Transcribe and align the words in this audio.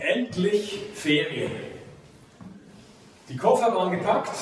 Endlich 0.00 0.80
Ferien. 0.94 1.52
Die 3.28 3.36
Koffer 3.36 3.74
waren 3.74 3.90
gepackt. 3.90 4.34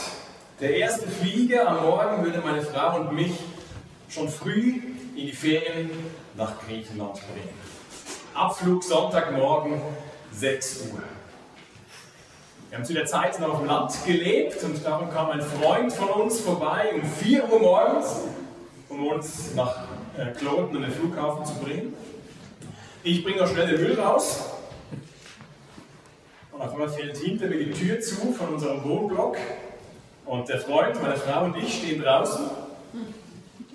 Der 0.60 0.76
erste 0.76 1.08
Flieger 1.08 1.68
am 1.68 1.82
Morgen 1.82 2.24
würde 2.24 2.40
meine 2.44 2.62
Frau 2.62 3.00
und 3.00 3.12
mich 3.12 3.32
schon 4.08 4.28
früh 4.28 4.80
in 5.16 5.26
die 5.26 5.32
Ferien 5.32 5.90
nach 6.36 6.52
Griechenland 6.64 7.14
bringen. 7.14 7.58
Abflug 8.34 8.84
Sonntagmorgen 8.84 9.82
6 10.30 10.90
Uhr. 10.92 11.02
Wir 12.68 12.78
haben 12.78 12.84
zu 12.84 12.94
der 12.94 13.06
Zeit 13.06 13.40
noch 13.40 13.58
dem 13.58 13.66
Land 13.66 13.92
gelebt 14.06 14.62
und 14.62 14.84
darum 14.84 15.10
kam 15.10 15.30
ein 15.30 15.42
Freund 15.42 15.92
von 15.92 16.08
uns 16.08 16.38
vorbei 16.40 16.92
um 16.94 17.02
4 17.02 17.52
Uhr 17.52 17.58
morgens, 17.58 18.20
um 18.88 19.08
uns 19.08 19.54
nach 19.56 19.88
äh, 20.16 20.26
Kloten 20.38 20.76
an 20.76 20.82
den 20.82 20.92
Flughafen 20.92 21.44
zu 21.44 21.54
bringen. 21.56 21.94
Ich 23.02 23.24
bringe 23.24 23.38
noch 23.38 23.48
schnell 23.48 23.66
den 23.66 23.82
Müll 23.82 24.00
raus. 24.00 24.57
Und 26.58 26.64
auf 26.64 26.72
einmal 26.72 26.88
fällt 26.88 27.16
hinter 27.18 27.46
mir 27.46 27.64
die 27.64 27.70
Tür 27.70 28.00
zu 28.00 28.32
von 28.32 28.54
unserem 28.54 28.82
Wohnblock. 28.82 29.36
Und 30.26 30.48
der 30.48 30.58
Freund, 30.58 31.00
meine 31.00 31.14
Frau 31.16 31.44
und 31.44 31.56
ich 31.56 31.78
stehen 31.78 32.02
draußen. 32.02 32.46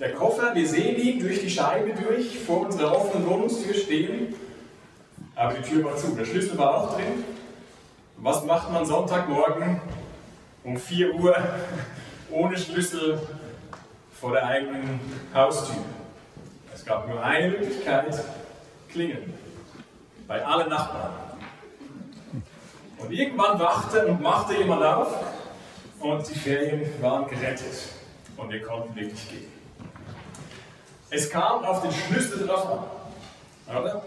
Der 0.02 0.12
Koffer, 0.12 0.54
wir 0.54 0.68
sehen 0.68 0.98
ihn 0.98 1.22
durch 1.22 1.40
die 1.40 1.50
Scheibe 1.50 1.94
durch, 1.94 2.38
vor 2.40 2.66
unserer 2.66 2.94
offenen 2.94 3.26
Wohnungstür 3.26 3.74
stehen. 3.74 4.36
Aber 5.34 5.54
die 5.54 5.62
Tür 5.62 5.86
war 5.86 5.96
zu, 5.96 6.14
der 6.14 6.26
Schlüssel 6.26 6.58
war 6.58 6.76
auch 6.76 6.96
drin. 6.96 7.24
Was 8.18 8.44
macht 8.44 8.70
man 8.70 8.86
Sonntagmorgen 8.86 9.80
um 10.66 10.76
4 10.76 11.14
Uhr 11.16 11.38
ohne 12.32 12.58
Schlüssel 12.58 13.18
vor 14.20 14.34
der 14.34 14.46
eigenen 14.46 15.00
Haustür? 15.34 15.86
Es 16.76 16.84
gab 16.84 17.08
nur 17.08 17.24
eine 17.24 17.48
Möglichkeit, 17.48 18.26
klingeln. 18.92 19.34
Bei 20.28 20.46
allen 20.46 20.68
Nachbarn. 20.68 21.33
Und 23.04 23.12
irgendwann 23.12 23.60
wachte 23.60 24.08
und 24.08 24.22
machte 24.22 24.56
jemand 24.56 24.84
auf 24.84 25.08
und 26.00 26.30
die 26.30 26.40
Ferien 26.40 26.82
waren 27.02 27.28
gerettet. 27.28 27.90
Und 28.38 28.50
wir 28.50 28.62
konnten 28.62 28.96
wirklich 28.96 29.30
gehen. 29.30 29.52
Es 31.10 31.30
kam 31.30 31.66
auf 31.66 31.82
den 31.82 31.92
Schlüssel 31.92 32.48
drauf 32.48 32.66
an. 33.68 33.78
Oder? 33.78 34.02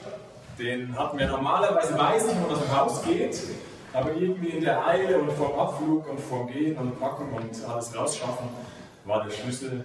Den 0.58 0.98
hatten 0.98 1.18
wir 1.18 1.26
normalerweise, 1.26 1.96
weiß 1.96 2.26
nicht, 2.26 2.42
wo 2.42 2.48
das 2.48 2.62
im 2.62 2.76
Haus 2.76 3.02
geht, 3.04 3.38
aber 3.92 4.14
irgendwie 4.14 4.48
in 4.48 4.64
der 4.64 4.86
Eile 4.86 5.18
und 5.18 5.30
vom 5.32 5.58
Abflug 5.58 6.08
und 6.08 6.18
vom 6.18 6.46
Gehen 6.46 6.76
und 6.78 6.98
Packen 6.98 7.30
und 7.32 7.64
alles 7.68 7.94
rausschaffen, 7.94 8.48
war 9.04 9.24
der 9.24 9.30
Schlüssel 9.30 9.84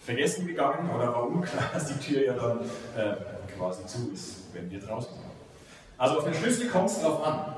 vergessen 0.00 0.46
gegangen 0.46 0.90
oder 0.90 1.08
war 1.08 1.24
unklar, 1.24 1.64
dass 1.74 1.86
die 1.86 1.98
Tür 1.98 2.24
ja 2.24 2.32
dann 2.32 2.60
äh, 2.96 3.14
quasi 3.56 3.84
zu 3.86 4.10
ist, 4.12 4.54
wenn 4.54 4.70
wir 4.70 4.80
draußen 4.80 5.12
sind. 5.12 5.24
Also 5.98 6.18
auf 6.18 6.24
den 6.24 6.34
Schlüssel 6.34 6.68
kommt 6.68 6.88
es 6.88 7.02
drauf 7.02 7.22
an. 7.26 7.57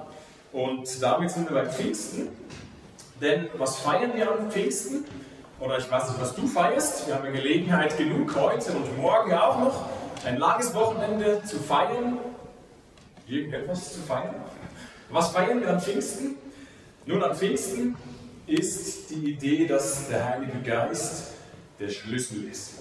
Und 0.53 1.03
damit 1.03 1.31
sind 1.31 1.49
wir 1.49 1.63
bei 1.63 1.69
Pfingsten. 1.69 2.29
Denn 3.21 3.49
was 3.59 3.77
feiern 3.79 4.13
wir 4.15 4.33
an 4.33 4.51
Pfingsten? 4.51 5.05
Oder 5.61 5.79
ich 5.79 5.91
weiß 5.91 6.09
nicht, 6.09 6.21
was 6.21 6.35
du 6.35 6.47
feierst. 6.47 7.07
Wir 7.07 7.15
haben 7.15 7.33
Gelegenheit 7.33 7.97
genug 7.97 8.35
heute 8.35 8.73
und 8.73 8.97
morgen 8.99 9.33
auch 9.35 9.59
noch 9.61 9.85
ein 10.25 10.39
langes 10.39 10.75
Wochenende 10.75 11.43
zu 11.45 11.59
feiern. 11.59 12.19
Irgendetwas 13.27 13.95
zu 13.95 14.01
feiern. 14.01 14.35
Was 15.11 15.31
feiern 15.31 15.61
wir 15.61 15.71
an 15.71 15.81
Pfingsten? 15.81 16.37
Nun, 17.07 17.23
an 17.23 17.37
Pfingsten 17.37 17.97
ist 18.47 19.11
die 19.11 19.33
Idee, 19.33 19.67
dass 19.67 20.09
der 20.09 20.29
Heilige 20.29 20.59
Geist 20.65 21.33
der 21.79 21.91
Schlüssel 21.91 22.49
ist. 22.51 22.79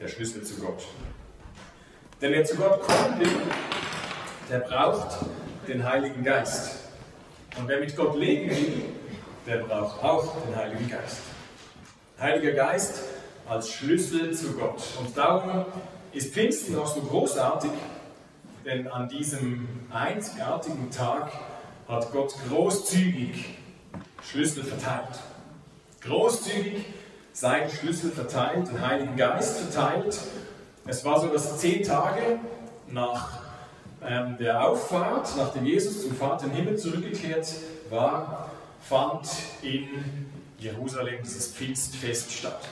Der 0.00 0.08
Schlüssel 0.08 0.42
zu 0.42 0.56
Gott. 0.56 0.84
Denn 2.20 2.32
wer 2.32 2.44
zu 2.44 2.56
Gott 2.56 2.82
kommen 2.82 3.20
will, 3.20 3.36
der 4.50 4.58
braucht 4.58 5.24
den 5.66 5.84
Heiligen 5.84 6.22
Geist. 6.22 6.76
Und 7.58 7.68
wer 7.68 7.80
mit 7.80 7.96
Gott 7.96 8.16
leben 8.16 8.50
will, 8.50 8.82
der 9.46 9.58
braucht 9.58 10.02
auch 10.02 10.36
den 10.42 10.56
Heiligen 10.56 10.88
Geist. 10.88 11.18
Heiliger 12.18 12.52
Geist 12.52 13.00
als 13.48 13.70
Schlüssel 13.70 14.34
zu 14.34 14.52
Gott. 14.52 14.82
Und 14.98 15.16
darum 15.16 15.64
ist 16.12 16.32
Pfingsten 16.32 16.78
auch 16.78 16.86
so 16.86 17.00
großartig, 17.00 17.70
denn 18.64 18.88
an 18.88 19.08
diesem 19.08 19.68
einzigartigen 19.90 20.90
Tag 20.90 21.32
hat 21.88 22.10
Gott 22.12 22.34
großzügig 22.48 23.58
Schlüssel 24.22 24.64
verteilt. 24.64 25.20
Großzügig 26.00 26.84
seinen 27.32 27.70
Schlüssel 27.70 28.10
verteilt, 28.10 28.68
den 28.68 28.86
Heiligen 28.86 29.16
Geist 29.16 29.58
verteilt. 29.58 30.18
Es 30.86 31.04
war 31.04 31.20
so, 31.20 31.28
dass 31.28 31.58
zehn 31.58 31.82
Tage 31.82 32.38
nach 32.88 33.43
der 34.38 34.62
Auffahrt, 34.62 35.34
nachdem 35.36 35.64
Jesus 35.64 36.02
zum 36.02 36.14
Vater 36.14 36.46
im 36.46 36.52
Himmel 36.52 36.76
zurückgekehrt 36.76 37.48
war, 37.88 38.50
fand 38.80 39.26
in 39.62 39.88
Jerusalem 40.58 41.22
dieses 41.24 41.48
Pfingstfest 41.48 42.30
statt. 42.30 42.68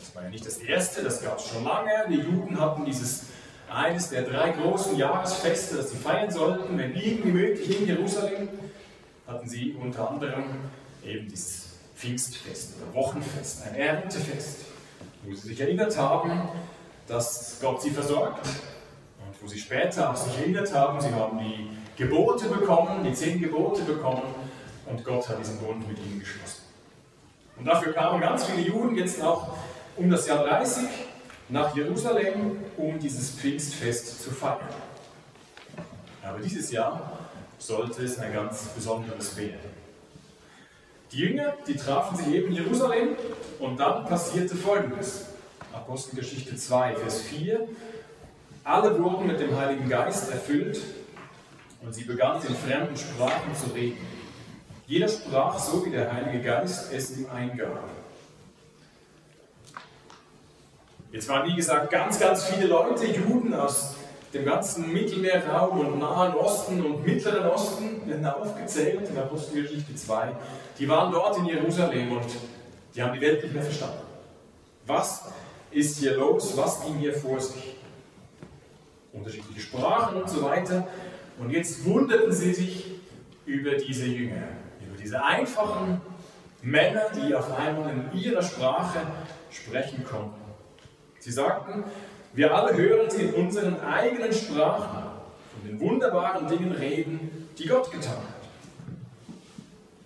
Das 0.00 0.14
war 0.16 0.24
ja 0.24 0.30
nicht 0.30 0.44
das 0.44 0.58
erste, 0.58 1.02
das 1.04 1.22
gab 1.22 1.38
es 1.38 1.48
schon 1.48 1.62
lange. 1.62 1.90
Die 2.08 2.16
Juden 2.16 2.60
hatten 2.60 2.84
dieses 2.84 3.26
eines 3.72 4.10
der 4.10 4.22
drei 4.22 4.50
großen 4.50 4.96
Jahresfeste, 4.96 5.76
das 5.76 5.90
sie 5.90 5.96
feiern 5.96 6.30
sollten, 6.30 6.78
wenn 6.78 6.94
irgendwie 6.94 7.30
möglich 7.30 7.80
in 7.80 7.86
Jerusalem, 7.86 8.48
hatten 9.26 9.48
sie 9.48 9.76
unter 9.80 10.10
anderem 10.10 10.44
eben 11.04 11.28
dieses 11.28 11.70
Pfingstfest 11.96 12.74
oder 12.76 12.94
Wochenfest, 12.94 13.62
ein 13.66 13.76
Erntefest, 13.76 14.60
wo 15.22 15.32
sie 15.34 15.48
sich 15.48 15.60
erinnert 15.60 15.96
haben, 15.96 16.48
dass 17.06 17.58
Gott 17.60 17.82
sie 17.82 17.90
versorgt 17.90 18.46
wo 19.44 19.48
sie 19.48 19.58
später 19.58 20.10
auch 20.10 20.16
sich 20.16 20.38
erinnert 20.38 20.72
haben, 20.72 20.98
sie 20.98 21.12
haben 21.12 21.38
die 21.38 21.68
Gebote 22.02 22.48
bekommen, 22.48 23.04
die 23.04 23.12
zehn 23.12 23.38
Gebote 23.38 23.82
bekommen 23.82 24.22
und 24.86 25.04
Gott 25.04 25.28
hat 25.28 25.38
diesen 25.38 25.58
Bund 25.58 25.86
mit 25.86 25.98
ihnen 25.98 26.18
geschlossen. 26.18 26.62
Und 27.58 27.66
dafür 27.66 27.92
kamen 27.92 28.22
ganz 28.22 28.46
viele 28.46 28.62
Juden 28.66 28.96
jetzt 28.96 29.22
auch 29.22 29.54
um 29.96 30.08
das 30.08 30.26
Jahr 30.26 30.44
30 30.44 30.84
nach 31.50 31.76
Jerusalem, 31.76 32.56
um 32.78 32.98
dieses 32.98 33.32
Pfingstfest 33.32 34.22
zu 34.22 34.30
feiern. 34.30 34.60
Aber 36.22 36.38
dieses 36.38 36.72
Jahr 36.72 37.18
sollte 37.58 38.02
es 38.02 38.18
ein 38.18 38.32
ganz 38.32 38.68
besonderes 38.68 39.36
werden. 39.36 39.74
Die 41.12 41.18
Jünger, 41.18 41.52
die 41.68 41.76
trafen 41.76 42.16
sich 42.16 42.28
eben 42.28 42.48
in 42.48 42.54
Jerusalem 42.54 43.10
und 43.58 43.78
dann 43.78 44.06
passierte 44.06 44.56
Folgendes. 44.56 45.26
Apostelgeschichte 45.74 46.56
2, 46.56 46.96
Vers 46.96 47.20
4. 47.20 47.68
Alle 48.64 48.98
wurden 48.98 49.26
mit 49.26 49.38
dem 49.38 49.54
Heiligen 49.54 49.90
Geist 49.90 50.32
erfüllt 50.32 50.80
und 51.82 51.94
sie 51.94 52.04
begannen 52.04 52.40
in 52.48 52.54
fremden 52.54 52.96
Sprachen 52.96 53.54
zu 53.54 53.74
reden. 53.74 53.98
Jeder 54.86 55.06
sprach 55.06 55.58
so, 55.58 55.84
wie 55.84 55.90
der 55.90 56.10
Heilige 56.10 56.42
Geist 56.42 56.90
es 56.90 57.18
ihm 57.18 57.26
eingab. 57.30 57.84
Jetzt 61.12 61.28
waren, 61.28 61.46
wie 61.46 61.54
gesagt, 61.54 61.90
ganz, 61.90 62.18
ganz 62.18 62.44
viele 62.44 62.66
Leute, 62.66 63.06
Juden 63.06 63.52
aus 63.52 63.96
dem 64.32 64.46
ganzen 64.46 64.90
Mittelmeerraum 64.92 65.80
und 65.80 65.98
Nahen 65.98 66.34
Osten 66.34 66.84
und 66.84 67.04
Mittleren 67.06 67.46
Osten, 67.46 68.08
werden 68.08 68.26
aufgezählt 68.26 69.08
in 69.10 69.18
Apostelgeschichte 69.18 69.94
2. 69.94 70.32
Die 70.78 70.88
waren 70.88 71.12
dort 71.12 71.36
in 71.36 71.44
Jerusalem 71.44 72.12
und 72.12 72.26
die 72.94 73.02
haben 73.02 73.12
die 73.12 73.20
Welt 73.20 73.42
nicht 73.42 73.54
mehr 73.54 73.62
verstanden. 73.62 74.00
Was 74.86 75.22
ist 75.70 75.98
hier 75.98 76.16
los? 76.16 76.56
Was 76.56 76.82
ging 76.82 76.94
hier 76.94 77.14
vor 77.14 77.38
sich? 77.38 77.76
Unterschiedliche 79.14 79.60
Sprachen 79.60 80.20
und 80.20 80.28
so 80.28 80.42
weiter. 80.42 80.86
Und 81.38 81.50
jetzt 81.50 81.84
wunderten 81.84 82.32
sie 82.32 82.52
sich 82.52 82.86
über 83.46 83.72
diese 83.76 84.06
Jünger, 84.06 84.42
über 84.86 85.00
diese 85.00 85.24
einfachen 85.24 86.00
Männer, 86.62 87.04
die 87.14 87.34
auf 87.34 87.56
einmal 87.58 87.92
in 87.92 88.18
ihrer 88.18 88.42
Sprache 88.42 89.00
sprechen 89.50 90.04
konnten. 90.04 90.40
Sie 91.18 91.32
sagten, 91.32 91.84
wir 92.34 92.54
alle 92.54 92.76
hören 92.76 93.08
sie 93.10 93.22
in 93.22 93.34
unseren 93.34 93.80
eigenen 93.80 94.32
Sprachen 94.32 95.04
von 95.52 95.68
den 95.68 95.80
wunderbaren 95.80 96.48
Dingen 96.48 96.72
reden, 96.72 97.48
die 97.56 97.66
Gott 97.66 97.90
getan 97.90 98.16
hat. 98.16 98.96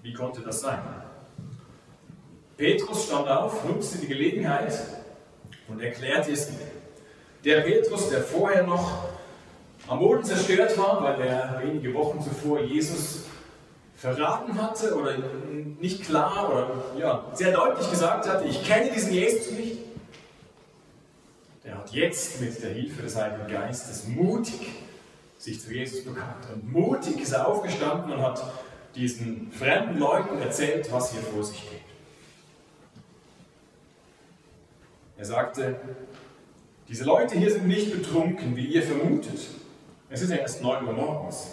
Wie 0.02 0.12
konnte 0.12 0.42
das 0.42 0.60
sein? 0.60 0.80
Petrus 2.56 3.06
stand 3.06 3.28
auf, 3.28 3.64
nutzte 3.64 3.98
die 3.98 4.08
Gelegenheit 4.08 4.74
und 5.68 5.80
erklärte 5.80 6.32
es 6.32 6.50
ihnen. 6.50 6.77
Der 7.48 7.62
Petrus, 7.62 8.10
der 8.10 8.20
vorher 8.20 8.62
noch 8.64 9.08
am 9.86 10.00
Boden 10.00 10.22
zerstört 10.22 10.76
war, 10.76 11.02
weil 11.02 11.18
er 11.22 11.62
wenige 11.62 11.94
Wochen 11.94 12.20
zuvor 12.20 12.60
Jesus 12.60 13.22
verraten 13.96 14.60
hatte 14.60 14.94
oder 14.94 15.14
nicht 15.80 16.04
klar 16.04 16.52
oder 16.52 17.00
ja, 17.00 17.24
sehr 17.32 17.52
deutlich 17.52 17.90
gesagt 17.90 18.28
hatte, 18.28 18.46
ich 18.46 18.62
kenne 18.68 18.90
diesen 18.90 19.14
Jesus 19.14 19.52
nicht, 19.52 19.78
er 21.64 21.78
hat 21.78 21.90
jetzt 21.90 22.38
mit 22.42 22.62
der 22.62 22.68
Hilfe 22.68 23.00
des 23.00 23.16
Heiligen 23.16 23.50
Geistes 23.50 24.06
mutig 24.08 24.68
sich 25.38 25.58
zu 25.58 25.72
Jesus 25.72 26.04
bekannt. 26.04 26.44
Und 26.52 26.70
mutig 26.70 27.18
ist 27.18 27.32
er 27.32 27.48
aufgestanden 27.48 28.12
und 28.12 28.20
hat 28.20 28.44
diesen 28.94 29.50
fremden 29.52 29.98
Leuten 29.98 30.38
erzählt, 30.38 30.92
was 30.92 31.12
hier 31.12 31.22
vor 31.22 31.42
sich 31.42 31.62
geht. 31.62 31.80
Er 35.16 35.24
sagte, 35.24 35.80
diese 36.88 37.04
Leute 37.04 37.38
hier 37.38 37.50
sind 37.50 37.68
nicht 37.68 37.92
betrunken, 37.92 38.56
wie 38.56 38.66
ihr 38.66 38.82
vermutet. 38.82 39.38
Es 40.08 40.22
ist 40.22 40.30
ja 40.30 40.36
erst 40.36 40.62
9 40.62 40.86
Uhr 40.86 40.94
morgens. 40.94 41.48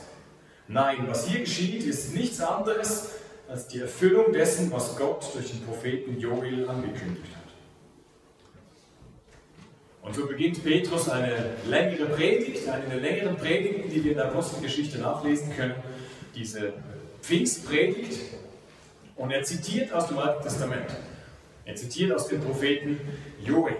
Nein, 0.67 1.05
was 1.07 1.27
hier 1.27 1.41
geschieht, 1.41 1.83
ist 1.83 2.15
nichts 2.15 2.39
anderes 2.39 3.09
als 3.47 3.67
die 3.67 3.79
Erfüllung 3.79 4.31
dessen, 4.33 4.71
was 4.71 4.95
Gott 4.97 5.25
durch 5.33 5.51
den 5.51 5.61
Propheten 5.61 6.19
Joel 6.19 6.67
angekündigt 6.67 7.27
hat. 7.35 7.45
Und 10.01 10.15
so 10.15 10.25
beginnt 10.27 10.63
Petrus 10.63 11.09
eine 11.09 11.55
längere 11.67 12.05
Predigt, 12.05 12.67
eine 12.69 12.85
der 12.85 12.99
längeren 12.99 13.35
Predigten, 13.35 13.89
die 13.89 14.03
wir 14.03 14.11
in 14.11 14.17
der 14.17 14.27
Apostelgeschichte 14.27 14.99
nachlesen 14.99 15.55
können, 15.55 15.75
diese 16.35 16.73
Pfingstpredigt. 17.21 18.19
Und 19.15 19.31
er 19.31 19.43
zitiert 19.43 19.91
aus 19.91 20.07
dem 20.07 20.17
Alten 20.17 20.43
Testament. 20.43 20.87
Er 21.65 21.75
zitiert 21.75 22.11
aus 22.11 22.27
dem 22.27 22.41
Propheten 22.41 22.99
Joel. 23.43 23.77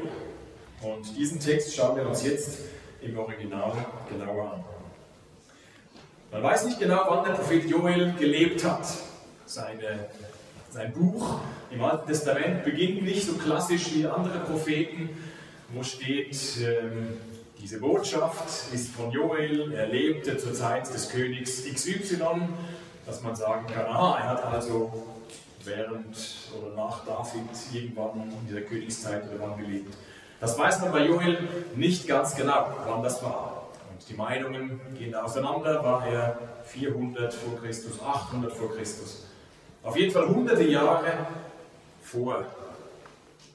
Und 0.81 1.15
diesen 1.17 1.39
Text 1.39 1.75
schauen 1.75 1.97
wir 1.97 2.07
uns 2.07 2.23
jetzt 2.23 2.59
im 3.01 3.17
Original 3.17 3.73
genauer 4.09 4.53
an. 4.53 4.63
Man 6.31 6.43
weiß 6.43 6.65
nicht 6.65 6.79
genau, 6.79 7.05
wann 7.07 7.23
der 7.23 7.31
Prophet 7.31 7.69
Joel 7.69 8.13
gelebt 8.13 8.63
hat. 8.63 8.85
Seine, 9.45 10.09
sein 10.69 10.91
Buch 10.91 11.39
im 11.71 11.83
Alten 11.83 12.07
Testament 12.07 12.65
beginnt 12.65 13.03
nicht 13.03 13.25
so 13.25 13.33
klassisch 13.33 13.93
wie 13.93 14.05
andere 14.05 14.39
Propheten, 14.39 15.09
wo 15.73 15.83
steht, 15.83 16.37
ähm, 16.61 17.17
diese 17.61 17.79
Botschaft 17.79 18.73
ist 18.73 18.89
von 18.89 19.11
Joel, 19.11 19.71
er 19.73 19.87
lebte 19.87 20.37
zur 20.37 20.53
Zeit 20.53 20.93
des 20.93 21.09
Königs 21.09 21.63
XY, 21.63 22.19
dass 23.05 23.21
man 23.21 23.35
sagen 23.35 23.65
kann, 23.67 23.85
aha, 23.85 24.17
er 24.19 24.29
hat 24.29 24.45
also 24.45 24.91
während 25.63 26.17
oder 26.59 26.75
nach 26.75 27.05
David 27.05 27.49
irgendwann 27.73 28.23
in 28.23 28.47
dieser 28.47 28.61
Königszeit 28.61 29.23
oder 29.23 29.39
wann 29.39 29.57
gelebt. 29.57 29.95
Das 30.39 30.57
weiß 30.57 30.81
man 30.81 30.91
bei 30.91 31.05
Joel 31.05 31.47
nicht 31.75 32.07
ganz 32.07 32.35
genau, 32.35 32.67
wann 32.85 33.01
das 33.01 33.23
war. 33.23 33.69
Und 33.89 34.09
die 34.09 34.13
Meinungen 34.13 34.81
gehen 34.97 35.15
auseinander. 35.15 35.83
War 35.83 36.05
er 36.05 36.37
400 36.65 37.33
vor 37.33 37.59
Christus, 37.59 38.01
800 38.01 38.51
vor 38.51 38.75
Christus? 38.75 39.25
Auf 39.81 39.97
jeden 39.97 40.11
Fall 40.11 40.27
hunderte 40.27 40.63
Jahre 40.63 41.27
vor 42.01 42.45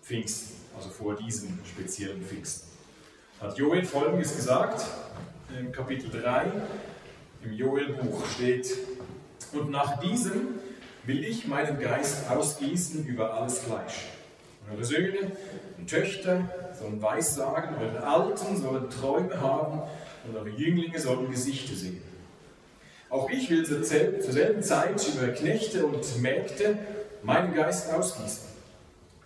Pfingsten, 0.02 0.56
also 0.76 0.88
vor 0.88 1.14
diesem 1.16 1.58
speziellen 1.64 2.22
Pfingsten. 2.22 2.68
Hat 3.40 3.56
Joel 3.58 3.84
folgendes 3.84 4.34
gesagt, 4.34 4.86
im 5.58 5.72
Kapitel 5.72 6.10
3, 6.10 6.46
im 7.44 7.52
Joel-Buch 7.52 8.24
steht, 8.26 8.70
und 9.52 9.70
nach 9.70 9.98
diesem 10.00 10.60
will 11.04 11.24
ich 11.24 11.46
meinen 11.46 11.80
Geist 11.80 12.30
ausgießen 12.30 13.06
über 13.06 13.34
alles 13.34 13.58
Fleisch. 13.60 14.06
Eure 14.72 14.84
Söhne 14.84 15.32
und 15.78 15.90
Töchter 15.90 16.48
sollen 16.78 17.02
Weissagen, 17.02 17.76
eure 17.76 18.06
Alten 18.06 18.56
sollen 18.56 18.88
Träume 18.88 19.40
haben 19.40 19.80
und 20.26 20.36
eure 20.36 20.50
Jünglinge 20.50 20.98
sollen 20.98 21.30
Gesichter 21.30 21.74
sehen. 21.74 22.02
Auch 23.08 23.28
ich 23.30 23.50
will 23.50 23.66
zur 23.66 23.82
selben 23.82 24.62
Zeit 24.62 25.04
über 25.08 25.28
Knechte 25.32 25.84
und 25.84 26.22
Mägde 26.22 26.78
meinen 27.22 27.54
Geist 27.54 27.92
ausgießen. 27.92 28.50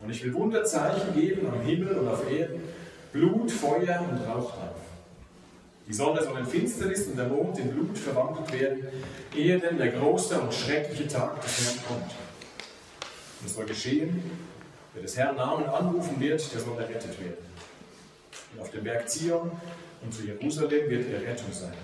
Und 0.00 0.11
ich 0.11 0.25
will 0.25 0.32
Wunderzeichen 0.35 1.14
geben 1.14 1.46
am 1.46 1.61
Himmel 1.61 1.99
und 1.99 2.08
auf 2.08 2.31
Erden, 2.31 2.62
Blut, 3.12 3.50
Feuer 3.50 4.05
und 4.11 4.19
Rauchdampf. 4.26 4.81
Die 5.87 5.93
Sonne 5.93 6.23
soll 6.23 6.38
in 6.38 6.46
Finsternis 6.46 7.06
und 7.06 7.17
der 7.17 7.29
Mond 7.29 7.58
in 7.58 7.70
Blut 7.70 7.99
verwandelt 7.99 8.50
werden, 8.58 8.87
ehe 9.37 9.58
denn 9.58 9.76
der 9.76 9.88
große 9.88 10.41
und 10.41 10.52
schreckliche 10.52 11.06
Tag 11.06 11.43
des 11.43 11.67
Herrn 11.67 11.79
kommt. 11.87 12.11
Und 13.41 13.46
es 13.46 13.55
soll 13.55 13.67
geschehen, 13.67 14.23
Wer 14.94 15.02
des 15.02 15.17
Herrn 15.17 15.35
Namen 15.35 15.69
anrufen 15.69 16.20
wird, 16.20 16.55
der 16.55 16.61
soll 16.61 16.79
errettet 16.79 17.20
werden. 17.20 17.44
Und 18.55 18.61
auf 18.61 18.70
dem 18.70 18.85
Berg 18.85 19.08
Zion 19.08 19.50
und 20.02 20.14
zu 20.14 20.23
Jerusalem 20.23 20.88
wird 20.88 21.12
Errettung 21.12 21.52
sein, 21.52 21.75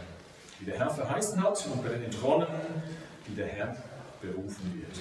wie 0.60 0.66
der 0.66 0.78
Herr 0.78 0.90
verheißen 0.90 1.42
hat 1.42 1.66
und 1.66 1.82
bei 1.82 1.88
den 1.88 2.04
Entronnenen, 2.04 2.60
die 3.26 3.34
der 3.34 3.48
Herr 3.48 3.76
berufen 4.22 4.80
wird. 4.80 4.96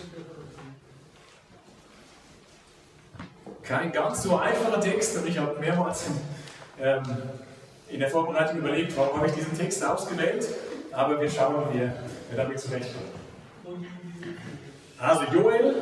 Kein 3.62 3.92
ganz 3.92 4.24
so 4.24 4.38
einfacher 4.38 4.82
Text 4.82 5.16
und 5.18 5.28
ich 5.28 5.38
habe 5.38 5.60
mehrmals 5.60 6.06
ähm, 6.82 7.04
in 7.90 8.00
der 8.00 8.10
Vorbereitung 8.10 8.58
überlegt, 8.58 8.98
warum 8.98 9.18
habe 9.18 9.28
ich 9.28 9.34
diesen 9.34 9.56
Text 9.56 9.84
ausgewählt, 9.84 10.48
aber 10.92 11.22
wir 11.22 11.30
schauen, 11.30 11.64
wie 11.72 11.80
wir 11.80 11.94
damit 12.36 12.60
zurechtkommen. 12.60 13.20
Also 14.98 15.24
Joel 15.32 15.79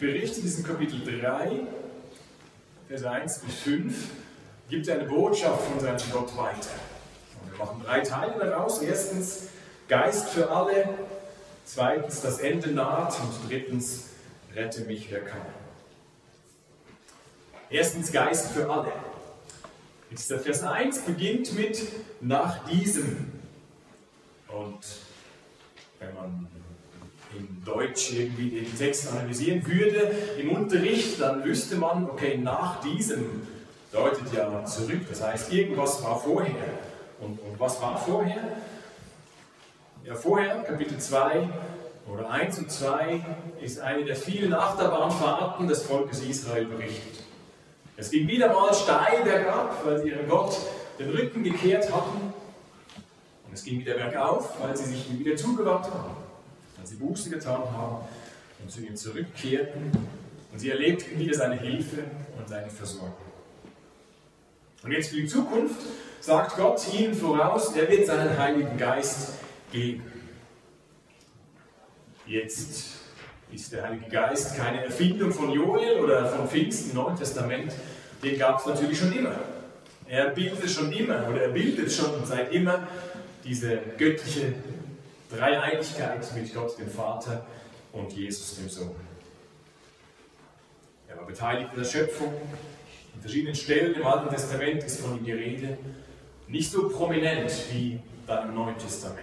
berichtet 0.00 0.38
in 0.38 0.42
diesem 0.44 0.64
Kapitel 0.64 1.20
3, 1.20 1.60
Vers 2.88 3.04
1 3.04 3.38
bis 3.40 3.54
5, 3.60 3.94
gibt 4.68 4.88
er 4.88 4.98
eine 4.98 5.04
Botschaft 5.08 5.62
von 5.62 5.78
seinem 5.78 5.98
Gott 6.10 6.36
weiter. 6.36 6.70
Und 7.42 7.52
wir 7.52 7.58
machen 7.58 7.82
drei 7.84 8.00
Teile 8.00 8.34
daraus. 8.38 8.80
Erstens 8.82 9.48
Geist 9.88 10.30
für 10.30 10.50
alle, 10.50 10.88
zweitens 11.64 12.22
das 12.22 12.38
Ende 12.38 12.70
naht 12.70 13.14
und 13.20 13.50
drittens 13.50 14.06
rette 14.54 14.82
mich, 14.82 15.10
wer 15.10 15.20
kann. 15.20 15.40
Erstens 17.68 18.10
Geist 18.10 18.50
für 18.52 18.68
alle. 18.68 18.92
Jetzt 20.10 20.30
der 20.30 20.40
Vers 20.40 20.62
1 20.62 21.02
beginnt 21.02 21.52
mit 21.54 21.80
nach 22.20 22.66
diesem. 22.66 23.32
Und 24.48 24.80
wenn 26.00 26.14
man 26.14 26.48
in 27.36 27.62
Deutsch 27.64 28.12
irgendwie 28.12 28.50
den 28.50 28.76
Text 28.76 29.08
analysieren 29.08 29.64
würde 29.66 30.12
im 30.38 30.50
Unterricht, 30.50 31.20
dann 31.20 31.44
wüsste 31.44 31.76
man, 31.76 32.08
okay, 32.10 32.38
nach 32.38 32.80
diesem 32.80 33.46
deutet 33.92 34.32
ja 34.32 34.64
zurück. 34.64 35.02
Das 35.08 35.22
heißt, 35.22 35.52
irgendwas 35.52 36.02
war 36.02 36.18
vorher. 36.18 36.54
Und, 37.20 37.38
und 37.40 37.58
was 37.58 37.80
war 37.80 37.98
vorher? 37.98 38.42
Ja, 40.04 40.14
vorher, 40.14 40.62
Kapitel 40.62 40.98
2 40.98 41.48
oder 42.10 42.30
1 42.30 42.58
und 42.58 42.70
2, 42.70 43.20
ist 43.60 43.80
eine 43.80 44.04
der 44.04 44.16
vielen 44.16 44.52
Achterbahnfahrten 44.52 45.68
des 45.68 45.82
Volkes 45.82 46.22
Israel 46.22 46.64
berichtet. 46.64 47.24
Es 47.96 48.10
ging 48.10 48.26
wieder 48.26 48.52
mal 48.52 48.72
steil 48.72 49.22
bergab, 49.22 49.84
weil 49.84 50.00
sie 50.02 50.08
ihrem 50.08 50.28
Gott 50.28 50.56
den 50.98 51.10
Rücken 51.10 51.44
gekehrt 51.44 51.92
hatten. 51.92 52.32
Und 53.46 53.52
es 53.52 53.62
ging 53.62 53.80
wieder 53.80 53.94
bergauf, 53.94 54.54
weil 54.60 54.76
sie 54.76 54.84
sich 54.84 55.18
wieder 55.18 55.36
zugewandt 55.36 55.84
haben 55.86 56.29
als 56.80 56.90
sie 56.90 56.96
Buße 56.96 57.30
getan 57.30 57.62
haben 57.72 58.04
und 58.62 58.70
zu 58.70 58.80
ihm 58.80 58.96
zurückkehrten 58.96 59.92
und 60.52 60.58
sie 60.58 60.70
erlebten 60.70 61.18
wieder 61.18 61.34
seine 61.34 61.56
Hilfe 61.56 62.04
und 62.38 62.48
seine 62.48 62.70
Versorgung. 62.70 63.14
Und 64.82 64.92
jetzt 64.92 65.10
für 65.10 65.16
die 65.16 65.26
Zukunft 65.26 65.76
sagt 66.20 66.56
Gott 66.56 66.80
ihnen 66.94 67.14
voraus, 67.14 67.74
er 67.76 67.88
wird 67.88 68.06
seinen 68.06 68.36
Heiligen 68.38 68.76
Geist 68.78 69.34
geben. 69.70 70.02
Jetzt 72.26 73.00
ist 73.52 73.72
der 73.72 73.82
Heilige 73.82 74.08
Geist 74.08 74.56
keine 74.56 74.84
Erfindung 74.84 75.32
von 75.32 75.50
Joel 75.50 76.00
oder 76.00 76.26
von 76.26 76.48
Pfingsten 76.48 76.90
im 76.90 76.96
Neuen 76.96 77.16
Testament, 77.16 77.72
den 78.22 78.38
gab 78.38 78.60
es 78.60 78.66
natürlich 78.66 78.98
schon 78.98 79.12
immer. 79.12 79.34
Er 80.06 80.30
bildet 80.30 80.70
schon 80.70 80.92
immer 80.92 81.28
oder 81.28 81.42
er 81.42 81.48
bildet 81.50 81.92
schon 81.92 82.24
seit 82.24 82.52
immer 82.52 82.86
diese 83.44 83.78
göttliche 83.96 84.54
Dreieinigkeit 85.30 86.34
mit 86.34 86.54
Gott, 86.54 86.78
dem 86.78 86.90
Vater 86.90 87.46
und 87.92 88.12
Jesus, 88.12 88.56
dem 88.56 88.68
Sohn. 88.68 88.94
Er 91.08 91.16
war 91.16 91.26
beteiligt 91.26 91.70
in 91.72 91.82
der 91.82 91.88
Schöpfung. 91.88 92.34
An 93.14 93.20
verschiedenen 93.20 93.54
Stellen 93.54 93.94
im 93.94 94.06
Alten 94.06 94.28
Testament 94.28 94.84
ist 94.84 95.00
von 95.00 95.18
ihm 95.18 95.24
die 95.24 95.32
Rede. 95.32 95.78
Nicht 96.46 96.70
so 96.70 96.88
prominent 96.88 97.52
wie 97.72 98.00
dann 98.26 98.48
im 98.48 98.54
Neuen 98.54 98.78
Testament. 98.78 99.18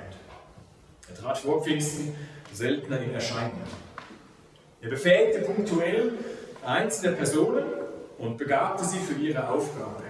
Er 1.10 1.16
trat 1.16 1.38
vor 1.38 1.64
Pfingsten 1.64 2.14
seltener 2.52 3.00
in 3.02 3.14
Erscheinung. 3.14 3.62
Er 4.82 4.90
befähigte 4.90 5.42
punktuell 5.42 6.14
einzelne 6.66 7.16
Personen 7.16 7.66
und 8.18 8.38
begabte 8.38 8.84
sie 8.84 9.00
für 9.00 9.20
ihre 9.20 9.48
Aufgabe. 9.50 10.04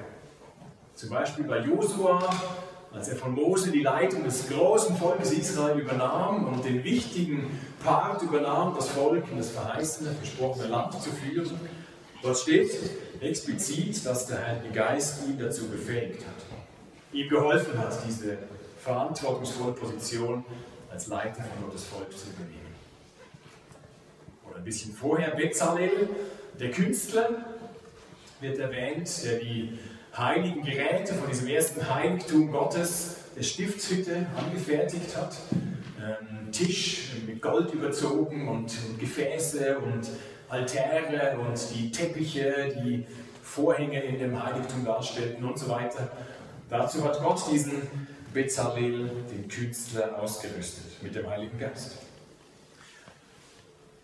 Zum 0.96 1.10
Beispiel 1.10 1.46
bei 1.46 1.60
Josua 1.60 2.28
als 2.98 3.10
er 3.10 3.16
von 3.16 3.34
Mose 3.34 3.70
die 3.72 3.84
Leitung 3.84 4.24
des 4.24 4.50
großen 4.50 4.98
Volkes 4.98 5.32
Israel 5.32 5.78
übernahm 5.80 6.48
und 6.48 6.66
den 6.66 6.84
wichtigen 6.84 7.60
Part 7.84 8.24
übernahm, 8.24 8.74
das 8.76 8.90
Volk 8.90 9.24
in 9.32 9.38
das 9.38 9.52
verheißene, 9.52 10.12
versprochene 10.14 10.68
Land 10.68 11.00
zu 11.00 11.12
führen, 11.12 11.60
dort 12.24 12.38
steht 12.38 12.72
explizit, 13.20 14.04
dass 14.04 14.26
der 14.26 14.46
Heilige 14.46 14.74
Geist 14.74 15.28
ihn 15.28 15.38
dazu 15.38 15.68
befähigt 15.68 16.26
hat, 16.26 16.44
ihm 17.14 17.30
geholfen 17.30 17.78
hat, 17.78 17.96
diese 18.08 18.40
verantwortungsvolle 18.84 19.74
Position 19.74 20.44
als 20.92 21.06
Leiter 21.06 21.44
von 21.44 21.68
Gottes 21.68 21.84
Volk 21.84 22.12
zu 22.12 22.30
übernehmen. 22.30 22.76
Oder 24.50 24.58
ein 24.58 24.64
bisschen 24.64 24.92
vorher 24.92 25.36
Bezalel, 25.36 26.10
der 26.60 26.72
Künstler, 26.72 27.30
wird 28.40 28.58
erwähnt, 28.58 29.10
der 29.24 29.40
die 29.40 29.78
heiligen 30.18 30.64
Geräte 30.64 31.14
von 31.14 31.30
diesem 31.30 31.48
ersten 31.48 31.94
Heiligtum 31.94 32.52
Gottes, 32.52 33.18
der 33.36 33.44
Stiftshütte, 33.44 34.26
angefertigt 34.36 35.16
hat. 35.16 35.38
Ähm, 36.00 36.52
Tisch 36.52 37.12
mit 37.28 37.42
Gold 37.42 37.74
überzogen 37.74 38.48
und, 38.48 38.74
und 38.88 39.00
Gefäße 39.00 39.78
und 39.78 40.08
Altäre 40.50 41.38
und 41.38 41.60
die 41.76 41.92
Teppiche, 41.92 42.76
die 42.84 43.06
Vorhänge 43.44 44.02
in 44.02 44.18
dem 44.18 44.44
Heiligtum 44.44 44.86
darstellten 44.86 45.44
und 45.46 45.58
so 45.60 45.70
weiter. 45.70 46.12
Dazu 46.70 47.04
hat 47.04 47.22
Gott 47.22 47.42
diesen 47.52 47.82
Bezalel, 48.34 49.10
den 49.32 49.48
Künstler, 49.48 50.20
ausgerüstet 50.20 51.02
mit 51.02 51.16
dem 51.16 51.30
Heiligen 51.30 51.60
Geist. 51.60 51.98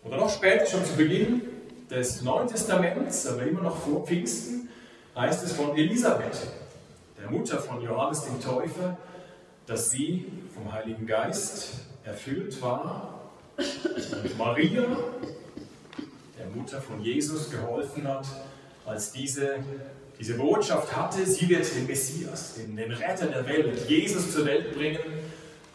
Oder 0.04 0.18
noch 0.18 0.30
später, 0.30 0.66
schon 0.66 0.84
zu 0.84 0.94
Beginn 0.94 1.42
des 1.90 2.22
Neuen 2.22 2.48
Testaments, 2.48 3.26
aber 3.26 3.42
immer 3.42 3.62
noch 3.62 3.76
vor 3.76 4.06
Pfingsten, 4.06 4.63
heißt 5.16 5.44
es 5.44 5.52
von 5.52 5.76
Elisabeth, 5.76 6.48
der 7.20 7.30
Mutter 7.30 7.58
von 7.58 7.80
Johannes 7.80 8.24
dem 8.24 8.40
Täufer, 8.40 8.96
dass 9.66 9.90
sie 9.90 10.26
vom 10.52 10.72
Heiligen 10.72 11.06
Geist 11.06 11.74
erfüllt 12.04 12.60
war 12.60 13.30
und 13.56 14.38
Maria, 14.38 14.84
der 16.38 16.46
Mutter 16.54 16.80
von 16.80 17.00
Jesus, 17.00 17.50
geholfen 17.50 18.06
hat, 18.06 18.26
als 18.84 19.12
diese, 19.12 19.56
diese 20.18 20.34
Botschaft 20.34 20.94
hatte, 20.94 21.24
sie 21.24 21.48
wird 21.48 21.74
den 21.74 21.86
Messias, 21.86 22.54
den, 22.54 22.76
den 22.76 22.92
Retter 22.92 23.26
der 23.26 23.46
Welt, 23.46 23.88
Jesus 23.88 24.32
zur 24.32 24.44
Welt 24.44 24.74
bringen 24.74 24.98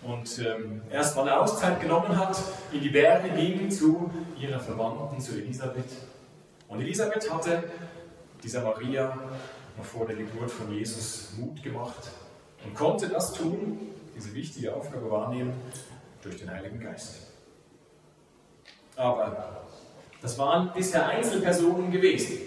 und 0.04 0.40
ähm, 0.40 0.82
erst 0.92 1.16
mal 1.16 1.24
eine 1.24 1.40
Auszeit 1.40 1.80
genommen 1.82 2.16
hat, 2.16 2.38
in 2.72 2.82
die 2.82 2.90
Berge 2.90 3.30
ging 3.30 3.72
zu 3.72 4.12
ihrer 4.40 4.60
Verwandten, 4.60 5.20
zu 5.20 5.34
Elisabeth. 5.34 5.86
Und 6.68 6.82
Elisabeth 6.82 7.34
hatte 7.34 7.64
dieser 8.44 8.64
Maria 8.64 9.18
noch 9.78 9.86
vor 9.86 10.06
der 10.06 10.16
Geburt 10.16 10.52
von 10.52 10.72
Jesus 10.72 11.34
Mut 11.38 11.62
gemacht 11.64 12.10
und 12.66 12.74
konnte 12.76 13.08
das 13.08 13.34
tun, 13.34 13.80
diese 14.16 14.34
wichtige 14.34 14.76
Aufgabe 14.76 15.10
wahrnehmen, 15.10 15.54
durch 16.22 16.38
den 16.38 16.52
Heiligen 16.52 16.80
Geist. 16.80 17.28
Aber 18.96 19.66
das 20.22 20.38
waren 20.38 20.74
bisher 20.74 21.08
Einzelpersonen 21.08 21.92
gewesen. 21.92 22.40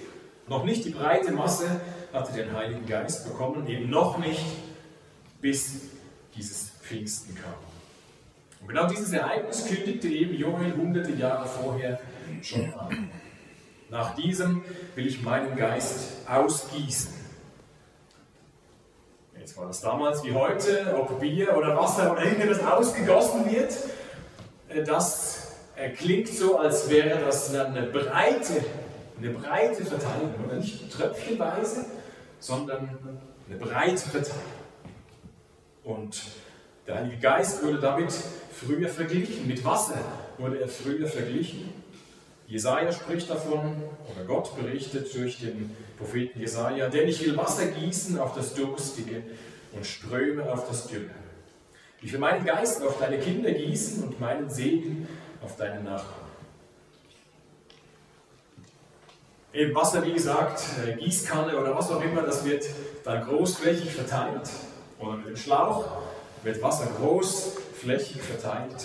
Noch 0.47 0.65
nicht 0.65 0.85
die 0.85 0.91
breite 0.91 1.33
Masse 1.33 1.81
hatte 2.13 2.33
den 2.33 2.53
Heiligen 2.55 2.87
Geist 2.87 3.27
bekommen, 3.27 3.67
eben 3.67 3.89
noch 3.89 4.19
nicht, 4.19 4.45
bis 5.41 5.81
dieses 6.37 6.71
Pfingsten 6.83 7.35
kam. 7.35 7.55
Und 8.61 8.69
genau 8.69 8.87
dieses 8.87 9.13
Ereignis 9.13 9.67
kündigte 9.67 10.09
eben 10.09 10.35
Joel 10.35 10.77
hunderte 10.77 11.13
Jahre 11.13 11.49
vorher 11.49 11.99
schon 12.43 12.73
an. 12.75 13.11
Nach 13.93 14.15
diesem 14.15 14.65
will 14.95 15.07
ich 15.07 15.21
meinen 15.21 15.55
Geist 15.55 16.27
ausgießen. 16.27 17.13
Jetzt 19.39 19.55
war 19.59 19.67
das 19.67 19.83
damals 19.83 20.25
wie 20.25 20.33
heute, 20.33 20.97
ob 20.99 21.21
Bier 21.21 21.55
oder 21.55 21.77
Wasser 21.77 22.13
oder 22.13 22.25
irgendetwas 22.25 22.65
ausgegossen 22.65 23.53
wird. 23.53 23.71
Äh, 24.71 24.83
das 24.83 25.59
klingt 25.99 26.29
so, 26.29 26.57
als 26.57 26.89
wäre 26.89 27.21
das 27.21 27.55
eine 27.55 27.83
breite, 27.83 28.65
eine 29.19 29.29
breite 29.29 29.85
Verteilung. 29.85 30.35
Oder 30.43 30.57
nicht 30.57 30.91
tröpfchenweise, 30.91 31.85
sondern 32.39 32.99
eine 33.47 33.59
breite 33.59 34.09
Verteilung. 34.09 34.41
Und 35.85 36.23
der 36.87 36.95
Heilige 36.95 37.19
Geist 37.19 37.63
wurde 37.63 37.79
damit 37.79 38.11
früher 38.59 38.89
verglichen. 38.89 39.47
Mit 39.47 39.63
Wasser 39.67 39.99
wurde 40.39 40.61
er 40.63 40.69
früher 40.69 41.07
verglichen. 41.07 41.82
Jesaja 42.47 42.93
spricht 42.93 43.31
davon, 43.31 43.83
oder 44.15 44.25
Gott 44.27 44.55
berichtet 44.57 45.15
durch 45.15 45.41
den 45.41 45.75
Propheten 45.99 46.41
Jesaja, 46.41 46.89
denn 46.89 47.09
ich 47.09 47.25
will 47.25 47.37
Wasser 47.37 47.67
gießen 47.67 48.19
auf 48.19 48.35
das 48.35 48.55
Durstige 48.55 49.23
und 49.73 49.87
Ströme 49.87 50.53
auf 50.53 50.69
das 50.69 50.87
Dünne. 50.89 51.11
Ich 52.03 52.13
will 52.13 52.19
meinen 52.19 52.45
Geist 52.45 52.83
auf 52.83 52.99
deine 52.99 53.19
Kinder 53.19 53.53
gießen 53.53 54.03
und 54.03 54.21
meinen 54.21 54.51
Segen 54.51 55.07
auf 55.43 55.57
deine 55.57 55.83
Nachbarn. 55.83 56.23
Eben 59.55 59.75
Wasser, 59.75 60.05
wie 60.05 60.15
gesagt, 60.15 60.63
äh, 60.87 60.95
Gießkanne 60.95 61.57
oder 61.57 61.77
was 61.77 61.91
auch 61.91 62.03
immer, 62.03 62.23
das 62.23 62.45
wird 62.45 62.65
dann 63.05 63.23
großflächig 63.25 63.93
verteilt. 63.93 64.49
Oder 64.99 65.17
mit 65.19 65.27
dem 65.27 65.37
Schlauch 65.37 65.85
wird 66.43 66.63
Wasser 66.63 66.89
großflächig 66.99 68.23
verteilt, 68.23 68.83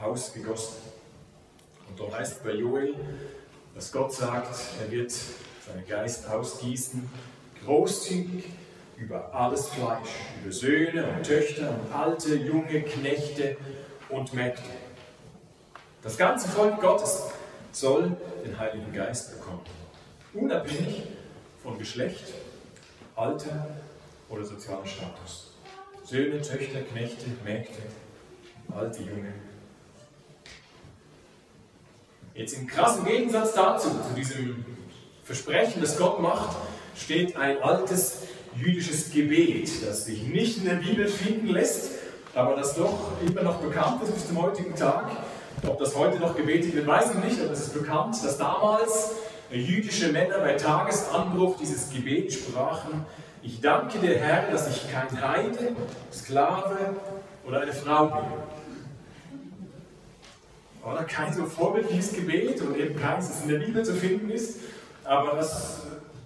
ausgegossen. 0.00 0.83
Und 1.94 2.00
dort 2.00 2.18
heißt 2.18 2.42
bei 2.42 2.50
Joel, 2.54 2.92
dass 3.72 3.92
Gott 3.92 4.12
sagt, 4.12 4.52
er 4.82 4.90
wird 4.90 5.12
seinen 5.12 5.86
Geist 5.86 6.28
ausgießen, 6.28 7.08
großzügig 7.64 8.46
über 8.96 9.32
alles 9.32 9.68
Fleisch, 9.68 10.08
über 10.42 10.52
Söhne 10.52 11.06
und 11.06 11.22
Töchter 11.24 11.70
und 11.70 11.94
alte, 11.94 12.34
junge, 12.34 12.82
Knechte 12.82 13.56
und 14.08 14.34
Mägde. 14.34 14.60
Das 16.02 16.16
ganze 16.16 16.48
Volk 16.48 16.80
Gottes 16.80 17.28
soll 17.70 18.16
den 18.44 18.58
Heiligen 18.58 18.92
Geist 18.92 19.38
bekommen, 19.38 19.62
unabhängig 20.32 21.04
von 21.62 21.78
Geschlecht, 21.78 22.24
Alter 23.14 23.68
oder 24.28 24.44
sozialem 24.44 24.86
Status. 24.86 25.52
Söhne, 26.02 26.42
Töchter, 26.42 26.80
Knechte, 26.80 27.26
Mägde, 27.44 27.70
alte, 28.74 29.00
junge. 29.00 29.32
Jetzt 32.34 32.58
im 32.58 32.66
krassen 32.66 33.04
Gegensatz 33.04 33.54
dazu, 33.54 33.90
zu 33.90 34.14
diesem 34.16 34.64
Versprechen, 35.22 35.80
das 35.80 35.96
Gott 35.96 36.20
macht, 36.20 36.56
steht 36.96 37.36
ein 37.36 37.62
altes 37.62 38.22
jüdisches 38.56 39.12
Gebet, 39.12 39.70
das 39.86 40.06
sich 40.06 40.24
nicht 40.24 40.58
in 40.58 40.64
der 40.64 40.74
Bibel 40.74 41.06
finden 41.06 41.46
lässt, 41.46 41.92
aber 42.34 42.56
das 42.56 42.74
doch 42.74 43.12
immer 43.24 43.42
noch 43.42 43.60
bekannt 43.60 44.02
ist 44.02 44.14
bis 44.14 44.26
zum 44.26 44.42
heutigen 44.42 44.74
Tag. 44.74 45.12
Ob 45.64 45.78
das 45.78 45.94
heute 45.94 46.18
noch 46.18 46.36
gebetet 46.36 46.74
wird, 46.74 46.88
weiß 46.88 47.12
ich 47.12 47.24
nicht, 47.24 47.40
aber 47.40 47.52
es 47.52 47.60
ist 47.60 47.74
bekannt, 47.74 48.16
dass 48.24 48.36
damals 48.36 49.12
jüdische 49.52 50.10
Männer 50.10 50.40
bei 50.40 50.54
Tagesanbruch 50.54 51.56
dieses 51.60 51.92
Gebet 51.92 52.32
sprachen. 52.32 53.06
Ich 53.44 53.60
danke 53.60 54.00
dir, 54.00 54.18
Herr, 54.18 54.50
dass 54.50 54.68
ich 54.68 54.90
kein 54.90 55.22
Heide, 55.22 55.76
Sklave 56.12 56.96
oder 57.46 57.60
eine 57.60 57.72
Frau 57.72 58.06
bin. 58.06 58.24
Oder 60.84 61.04
kein 61.04 61.32
so 61.32 61.46
vorbildliches 61.46 62.12
Gebet 62.12 62.60
und 62.60 62.76
eben 62.76 62.98
keins, 62.98 63.28
das 63.28 63.42
in 63.42 63.48
der 63.48 63.58
Bibel 63.58 63.84
zu 63.84 63.94
finden 63.94 64.30
ist, 64.30 64.58
aber 65.04 65.36
das 65.36 65.84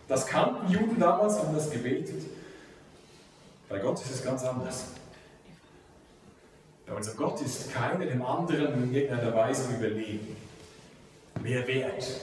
das 0.09 0.27
kannten 0.27 0.73
Juden 0.73 0.99
damals, 0.99 1.39
haben 1.39 1.55
das 1.55 1.71
gebetet. 1.71 2.23
Bei 3.69 3.79
Gott 3.79 4.01
ist 4.01 4.11
es 4.11 4.25
ganz 4.25 4.43
anders. 4.43 4.87
Bei 6.87 6.95
unserem 6.95 7.19
Gott 7.19 7.43
ist 7.43 7.71
keiner 7.75 8.07
dem 8.07 8.25
anderen 8.25 8.85
in 8.85 8.95
irgendeiner 8.95 9.35
Weise 9.35 9.69
überlegen. 9.75 10.35
Mehr 11.43 11.67
wert, 11.69 12.23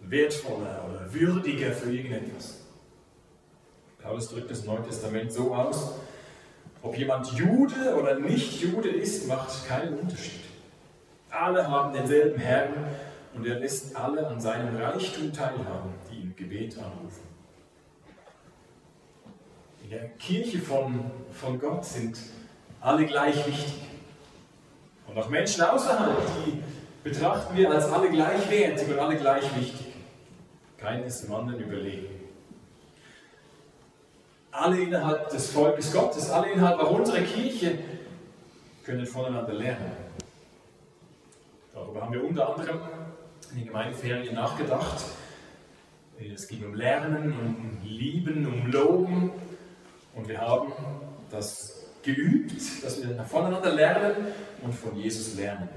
wertvoller 0.00 0.84
oder 0.90 1.12
würdiger 1.14 1.72
für 1.72 1.90
irgendetwas. 1.90 2.58
Paulus 4.02 4.28
drückt 4.28 4.50
das 4.50 4.64
Neue 4.64 4.82
Testament 4.82 5.32
so 5.32 5.54
aus, 5.54 5.92
ob 6.82 6.98
jemand 6.98 7.32
Jude 7.32 7.96
oder 7.98 8.18
nicht 8.18 8.60
Jude 8.60 8.90
ist, 8.90 9.26
macht 9.28 9.66
keinen 9.66 9.98
Unterschied. 9.98 10.42
Alle 11.32 11.66
haben 11.66 11.94
denselben 11.94 12.38
Herrn 12.38 12.74
und 13.34 13.46
er 13.46 13.58
lässt 13.58 13.96
alle 13.96 14.26
an 14.26 14.38
seinem 14.38 14.76
Reichtum 14.76 15.32
teilhaben, 15.32 15.94
die 16.10 16.20
im 16.20 16.36
Gebet 16.36 16.76
anrufen. 16.76 17.26
In 19.82 19.90
der 19.90 20.08
Kirche 20.10 20.58
von, 20.58 21.10
von 21.32 21.58
Gott 21.58 21.86
sind 21.86 22.18
alle 22.82 23.06
gleich 23.06 23.46
wichtig. 23.46 23.82
Und 25.06 25.16
auch 25.16 25.30
Menschen 25.30 25.62
außerhalb, 25.62 26.16
die 26.44 26.62
betrachten 27.02 27.56
wir 27.56 27.70
als 27.70 27.90
alle 27.90 28.10
gleichwertig 28.10 28.88
und 28.88 28.98
alle 28.98 29.16
gleich 29.16 29.56
wichtig. 29.56 29.86
Keiner 30.76 31.06
ist 31.06 31.22
dem 31.24 31.34
anderen 31.34 31.60
überlegen. 31.60 32.08
Alle 34.50 34.82
innerhalb 34.82 35.30
des 35.30 35.50
Volkes 35.50 35.92
Gottes, 35.92 36.30
alle 36.30 36.50
innerhalb 36.50 36.78
auch 36.78 36.90
unserer 36.90 37.20
Kirche 37.20 37.78
können 38.84 39.06
voneinander 39.06 39.54
lernen. 39.54 40.01
Darüber 41.74 42.02
haben 42.02 42.12
wir 42.12 42.22
unter 42.22 42.54
anderem 42.54 42.80
in 43.50 43.58
den 43.58 43.66
Gemeindeferien 43.66 44.34
nachgedacht. 44.34 45.04
Es 46.34 46.46
ging 46.46 46.64
um 46.66 46.74
Lernen, 46.74 47.32
um 47.32 47.78
Lieben, 47.82 48.46
um 48.46 48.70
Loben. 48.70 49.30
Und 50.14 50.28
wir 50.28 50.38
haben 50.38 50.72
das 51.30 51.86
geübt, 52.02 52.52
dass 52.84 53.02
wir 53.02 53.22
voneinander 53.24 53.72
lernen 53.72 54.14
und 54.62 54.74
von 54.74 54.94
Jesus 54.96 55.34
lernen. 55.36 55.68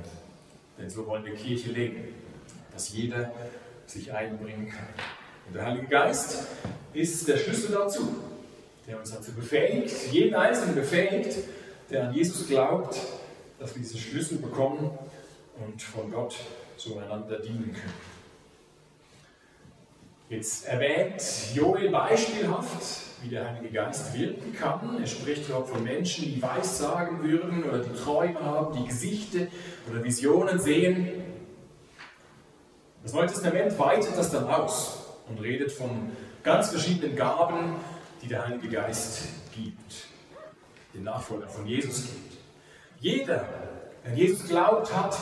Denn 0.77 0.89
so 0.89 1.07
wollen 1.07 1.23
wir 1.23 1.33
Kirche 1.33 1.71
leben, 1.71 2.13
dass 2.73 2.91
jeder 2.91 3.31
sich 3.85 4.11
einbringen 4.11 4.67
kann. 4.67 4.87
Und 5.47 5.55
der 5.55 5.65
Heilige 5.65 5.87
Geist 5.87 6.45
ist 6.93 7.25
der 7.27 7.37
Schlüssel 7.37 7.71
dazu, 7.71 8.15
der 8.85 8.99
uns 8.99 9.11
dazu 9.11 9.31
befähigt, 9.31 10.11
jeden 10.11 10.35
Einzelnen 10.35 10.75
befähigt, 10.75 11.37
der 11.89 12.09
an 12.09 12.13
Jesus 12.13 12.47
glaubt, 12.47 12.99
dass 13.59 13.73
wir 13.75 13.81
diesen 13.81 13.99
Schlüssel 13.99 14.39
bekommen 14.39 14.91
und 15.63 15.81
von 15.81 16.11
Gott 16.11 16.35
zueinander 16.77 17.39
dienen 17.39 17.73
können. 17.73 18.15
Jetzt 20.29 20.65
erwähnt 20.65 21.21
Joel 21.53 21.89
beispielhaft, 21.89 22.81
wie 23.21 23.29
der 23.29 23.47
Heilige 23.47 23.71
Geist 23.73 24.17
wirken 24.17 24.53
kann. 24.53 24.97
Er 24.99 25.05
spricht 25.05 25.49
dort 25.49 25.69
von 25.69 25.83
Menschen, 25.83 26.25
die 26.25 26.41
Weissagen 26.41 27.23
würden 27.23 27.63
oder 27.63 27.79
die 27.79 27.93
Träume 27.93 28.39
haben, 28.39 28.75
die 28.75 28.87
Gesichter 28.87 29.47
oder 29.89 30.03
Visionen 30.03 30.59
sehen. 30.59 31.23
Das 33.03 33.13
Neue 33.13 33.27
Testament 33.27 33.77
weitet 33.77 34.17
das 34.17 34.31
dann 34.31 34.47
aus 34.47 35.03
und 35.29 35.39
redet 35.41 35.71
von 35.71 36.11
ganz 36.41 36.69
verschiedenen 36.69 37.15
Gaben, 37.15 37.75
die 38.23 38.27
der 38.27 38.47
Heilige 38.47 38.67
Geist 38.69 39.27
gibt. 39.53 40.07
den 40.95 41.03
Nachfolger 41.03 41.47
von 41.47 41.67
Jesus 41.67 42.07
gibt. 42.07 42.37
Jeder, 42.99 43.47
der 44.05 44.13
Jesus 44.15 44.47
glaubt, 44.47 44.91
hat 44.95 45.17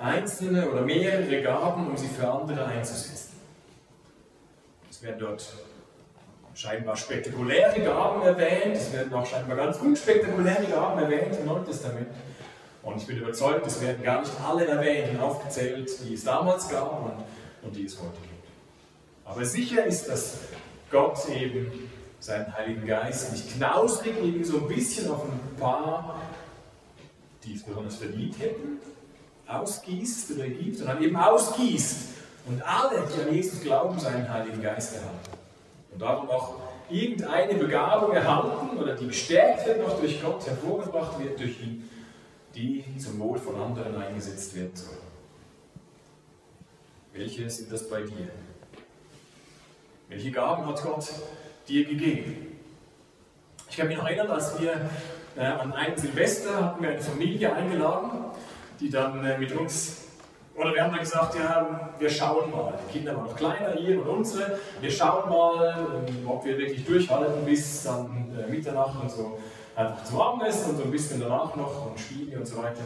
einzelne 0.00 0.70
oder 0.70 0.82
mehrere 0.82 1.42
Gaben, 1.42 1.88
um 1.88 1.96
sie 1.96 2.08
für 2.08 2.28
andere 2.28 2.64
einzusetzen. 2.66 3.36
Es 4.90 5.02
werden 5.02 5.18
dort 5.18 5.46
scheinbar 6.54 6.96
spektakuläre 6.96 7.80
Gaben 7.80 8.22
erwähnt, 8.22 8.76
es 8.76 8.92
werden 8.92 9.12
auch 9.12 9.26
scheinbar 9.26 9.56
ganz 9.56 9.76
unspektakuläre 9.78 10.64
Gaben 10.64 11.02
erwähnt 11.02 11.38
im 11.38 11.46
Neuen 11.46 11.66
Testament. 11.66 12.08
Und 12.82 12.96
ich 12.98 13.06
bin 13.06 13.18
überzeugt, 13.18 13.66
es 13.66 13.80
werden 13.80 14.02
gar 14.02 14.20
nicht 14.20 14.32
alle 14.46 14.66
erwähnt 14.66 15.10
und 15.10 15.20
aufgezählt, 15.20 15.90
die 16.04 16.14
es 16.14 16.24
damals 16.24 16.68
gab 16.68 17.02
und, 17.02 17.24
und 17.62 17.76
die 17.76 17.84
es 17.84 17.98
heute 17.98 18.16
gibt. 18.22 18.36
Aber 19.24 19.44
sicher 19.44 19.84
ist, 19.84 20.08
dass 20.08 20.38
Gott 20.90 21.28
eben 21.28 21.90
seinen 22.20 22.56
Heiligen 22.56 22.86
Geist 22.86 23.32
nicht 23.32 23.56
knausrig, 23.56 24.14
irgendwie 24.16 24.44
so 24.44 24.58
ein 24.58 24.68
bisschen 24.68 25.10
auf 25.10 25.24
ein 25.24 25.56
paar, 25.58 26.20
die 27.44 27.54
es 27.54 27.64
besonders 27.64 27.96
verdient 27.96 28.38
hätten, 28.38 28.78
ausgießt 29.48 30.32
oder 30.32 30.48
gibt, 30.48 30.78
sondern 30.78 31.02
eben 31.02 31.16
ausgießt 31.16 31.96
und 32.46 32.62
alle, 32.62 33.02
die 33.06 33.22
an 33.22 33.34
Jesus 33.34 33.60
glauben, 33.60 33.98
seinen 33.98 34.28
Heiligen 34.32 34.62
Geist 34.62 34.94
erhalten. 34.96 35.18
Und 35.92 36.02
darum 36.02 36.28
auch 36.30 36.56
irgendeine 36.88 37.54
Begabung 37.54 38.12
erhalten 38.12 38.76
oder 38.76 38.94
die 38.94 39.08
gestärkt 39.08 39.66
wird 39.66 39.80
noch 39.80 39.98
durch 39.98 40.22
Gott, 40.22 40.46
hervorgebracht 40.46 41.18
wird 41.18 41.38
durch 41.38 41.60
ihn, 41.60 41.88
die 42.54 42.84
zum 42.98 43.18
Wohl 43.18 43.38
von 43.38 43.60
anderen 43.60 43.96
eingesetzt 43.96 44.54
werden 44.54 44.74
soll. 44.74 44.96
Welche 47.12 47.48
sind 47.48 47.72
das 47.72 47.88
bei 47.88 48.02
dir? 48.02 48.28
Welche 50.08 50.30
Gaben 50.30 50.66
hat 50.66 50.82
Gott 50.82 51.06
dir 51.66 51.84
gegeben? 51.84 52.58
Ich 53.68 53.76
kann 53.76 53.88
mich 53.88 53.96
noch 53.96 54.06
erinnern, 54.06 54.30
als 54.30 54.60
wir 54.60 54.88
äh, 55.36 55.44
an 55.44 55.72
einem 55.72 55.96
Silvester 55.96 56.64
hatten 56.64 56.82
wir 56.82 56.90
eine 56.90 57.00
Familie 57.00 57.52
eingeladen, 57.52 58.10
die 58.80 58.90
dann 58.90 59.24
äh, 59.24 59.38
mit 59.38 59.52
uns, 59.52 60.02
oder 60.54 60.72
wir 60.72 60.82
haben 60.82 60.92
dann 60.92 61.00
gesagt, 61.00 61.34
ja, 61.34 61.90
wir 61.98 62.10
schauen 62.10 62.50
mal. 62.50 62.74
Die 62.88 62.98
Kinder 62.98 63.14
waren 63.14 63.24
noch 63.24 63.36
kleiner, 63.36 63.78
ihr 63.78 64.00
und 64.00 64.08
unsere. 64.08 64.58
Wir 64.80 64.90
schauen 64.90 65.28
mal, 65.28 66.04
ähm, 66.08 66.28
ob 66.28 66.44
wir 66.44 66.56
wirklich 66.56 66.84
durchhalten 66.84 67.44
bis 67.44 67.82
dann 67.82 68.34
äh, 68.38 68.50
Mitternacht 68.50 69.00
und 69.00 69.10
so 69.10 69.38
einfach 69.74 70.02
zum 70.04 70.20
Abendessen 70.20 70.70
und 70.70 70.76
so 70.78 70.82
ein 70.84 70.90
bisschen 70.90 71.20
danach 71.20 71.54
noch 71.54 71.90
und 71.90 72.00
Spiele 72.00 72.38
und 72.38 72.46
so 72.46 72.56
weiter. 72.58 72.80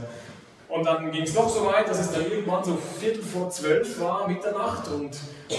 Und 0.68 0.84
dann 0.84 1.10
ging 1.10 1.22
es 1.22 1.34
noch 1.34 1.48
so 1.48 1.66
weit, 1.66 1.88
dass 1.88 1.98
es 1.98 2.12
dann 2.12 2.30
irgendwann 2.30 2.62
so 2.62 2.76
Viertel 2.76 3.22
vor 3.22 3.50
zwölf 3.50 4.00
war, 4.00 4.28
Mitternacht, 4.28 4.88
und 4.88 5.16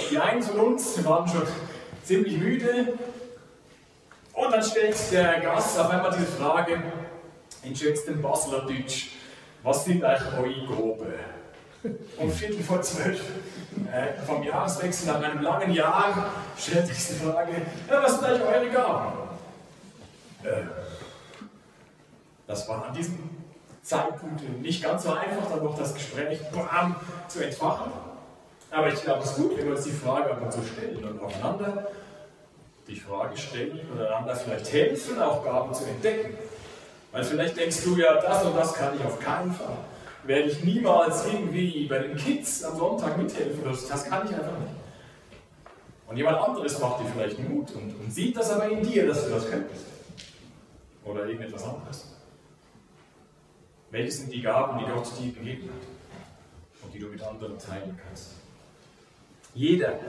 die 0.10 0.18
einen 0.18 0.42
von 0.42 0.60
uns 0.60 1.04
waren 1.04 1.28
schon 1.28 1.44
ziemlich 2.04 2.38
müde. 2.38 2.94
Und 4.34 4.52
dann 4.52 4.64
stellt 4.64 4.96
der 5.12 5.42
Gast 5.42 5.78
auf 5.80 5.90
einmal 5.90 6.12
diese 6.12 6.28
Frage 6.28 6.82
in 7.64 7.76
schönstem 7.76 8.22
Basler 8.22 8.62
Deutsch: 8.62 9.12
Was 9.63 9.86
sind 9.86 10.03
eigentlich 10.03 10.34
eure 10.34 10.65
Grobe? 10.65 11.13
Um 12.18 12.32
Viertel 12.32 12.63
vor 12.63 12.82
zwölf 12.82 13.22
äh, 13.91 14.22
vom 14.25 14.44
Jahreswechsel 14.44 15.08
nach 15.08 15.22
einem 15.22 15.41
langen 15.41 15.72
Jahr 15.72 16.32
stellt 16.58 16.88
sich 16.88 16.98
die 17.08 17.25
Frage: 17.25 17.53
ja, 17.89 18.03
Was 18.03 18.15
sind 18.15 18.25
eigentlich 18.25 18.48
eure 18.48 18.70
Gaben? 18.70 19.13
Äh, 20.44 20.63
das 22.46 22.68
war 22.68 22.86
an 22.86 22.94
diesem 22.94 23.18
Zeitpunkt 23.82 24.62
nicht 24.62 24.84
ganz 24.84 25.03
so 25.03 25.13
einfach, 25.13 25.50
dann 25.50 25.63
noch 25.63 25.77
das 25.77 25.94
Gespräch 25.94 26.39
bam, 26.51 26.96
zu 27.27 27.44
entfachen. 27.44 27.91
Aber 28.70 28.88
ich 28.88 29.01
glaube, 29.01 29.24
es 29.24 29.32
ist 29.32 29.38
gut, 29.38 29.58
wenn 29.58 29.65
wir 29.65 29.75
uns 29.75 29.84
die 29.84 29.91
Frage 29.91 30.32
ab 30.32 30.41
und 30.41 30.51
zu 30.51 30.62
stellen 30.63 31.03
und 31.03 31.22
aufeinander 31.22 31.88
die 32.88 32.96
Frage 32.96 33.38
stellen 33.38 33.80
und 33.91 34.01
einander 34.01 34.36
vielleicht 34.36 34.72
helfen, 34.72 35.22
auch 35.22 35.44
Gaben 35.44 35.74
zu 35.74 35.86
entdecken. 35.86 36.38
Weil 37.12 37.24
vielleicht 37.24 37.58
denkst 37.58 37.84
du 37.84 37.98
ja, 37.98 38.22
das 38.22 38.46
und 38.46 38.56
das 38.56 38.74
kann 38.74 38.96
ich 38.96 39.03
auf 39.03 39.20
keinen 39.20 39.53
Fall. 39.53 39.77
Werde 40.24 40.50
ich 40.50 40.63
niemals 40.63 41.25
irgendwie 41.25 41.86
bei 41.88 42.00
den 42.00 42.15
Kids 42.15 42.63
am 42.63 42.78
Sonntag 42.78 43.17
mithelfen, 43.17 43.63
das, 43.65 43.88
das 43.88 44.06
kann 44.06 44.28
ich 44.28 44.34
einfach 44.34 44.60
nicht. 44.60 44.76
Und 46.08 46.17
jemand 46.17 46.38
anderes 46.38 46.80
macht 46.80 47.02
dir 47.02 47.06
vielleicht 47.13 47.39
Mut 47.39 47.71
und, 47.71 47.95
und 48.00 48.13
sieht 48.13 48.38
das 48.38 48.52
aber 48.52 48.69
in 48.69 48.84
dir, 48.84 49.08
dass 49.08 49.26
du 49.26 49.32
das 49.32 49.50
könntest. 49.50 49.86
Oder 51.06 51.26
irgendetwas 51.26 51.63
anderes. 51.63 52.12
Welche 53.89 54.12
sind 54.12 54.32
die 54.32 54.41
Gaben, 54.41 54.80
die 54.80 54.86
Gott 54.91 55.08
dir 55.19 55.34
gegeben 55.34 55.69
hat 55.69 56.84
und 56.84 56.93
die 56.93 57.00
du 57.00 57.08
mit 57.08 57.21
anderen 57.21 57.58
teilen 57.58 58.00
kannst? 58.06 58.34
Jeder 59.54 60.00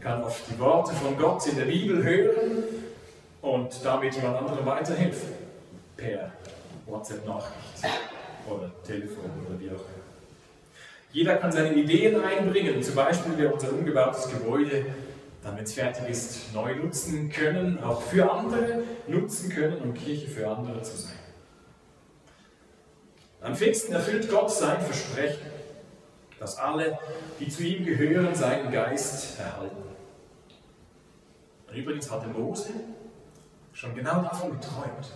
kann 0.00 0.22
auf 0.24 0.40
die 0.50 0.58
Worte 0.58 0.92
von 0.94 1.16
Gott 1.16 1.46
in 1.46 1.56
der 1.56 1.64
Bibel 1.64 2.02
hören 2.02 2.64
und 3.40 3.84
damit 3.84 4.14
jemand 4.14 4.38
anderem 4.38 4.66
weiterhelfen. 4.66 5.28
Per 5.96 6.32
WhatsApp-Nachricht 6.86 7.84
oder 8.48 8.70
Telefon 8.84 9.30
oder 9.46 9.58
wie 9.58 9.68
auch 9.68 9.72
immer. 9.72 10.10
Jeder 11.12 11.36
kann 11.36 11.50
seine 11.50 11.74
Ideen 11.74 12.20
einbringen, 12.22 12.82
zum 12.82 12.94
Beispiel 12.94 13.36
wir 13.36 13.52
unser 13.52 13.72
umgebautes 13.72 14.28
Gebäude 14.30 14.86
wenn 15.60 15.64
es 15.64 15.74
fertig 15.74 16.08
ist, 16.08 16.54
neu 16.54 16.74
nutzen 16.76 17.30
können, 17.30 17.82
auch 17.82 18.00
für 18.02 18.30
andere 18.30 18.82
nutzen 19.06 19.50
können, 19.50 19.80
um 19.82 19.94
Kirche 19.94 20.28
für 20.28 20.48
andere 20.48 20.82
zu 20.82 20.96
sein. 20.96 21.12
Am 23.40 23.54
Pfingsten 23.54 23.94
erfüllt 23.94 24.28
Gott 24.30 24.50
sein 24.50 24.80
Versprechen, 24.80 25.46
dass 26.38 26.56
alle, 26.56 26.98
die 27.38 27.48
zu 27.48 27.62
ihm 27.62 27.84
gehören, 27.84 28.34
seinen 28.34 28.70
Geist 28.70 29.38
erhalten. 29.38 29.76
Und 31.68 31.76
übrigens 31.76 32.10
hatte 32.10 32.28
Mose 32.28 32.70
schon 33.72 33.94
genau 33.94 34.22
davon 34.22 34.52
geträumt. 34.52 35.12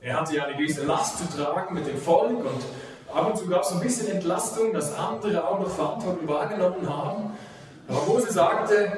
Er 0.00 0.20
hatte 0.20 0.36
ja 0.36 0.44
eine 0.44 0.56
gewisse 0.56 0.84
Last 0.84 1.18
zu 1.18 1.36
tragen 1.36 1.74
mit 1.74 1.86
dem 1.86 1.98
Volk 1.98 2.38
und 2.38 2.62
ab 3.12 3.30
und 3.30 3.36
zu 3.36 3.46
gab 3.46 3.62
es 3.62 3.72
ein 3.72 3.80
bisschen 3.80 4.08
Entlastung, 4.08 4.72
dass 4.72 4.94
andere 4.94 5.46
auch 5.46 5.58
noch 5.58 5.70
Verantwortung 5.70 6.28
wahrgenommen 6.28 6.88
haben. 6.88 7.36
Aber 7.88 8.02
Mose 8.06 8.32
sagte, 8.32 8.92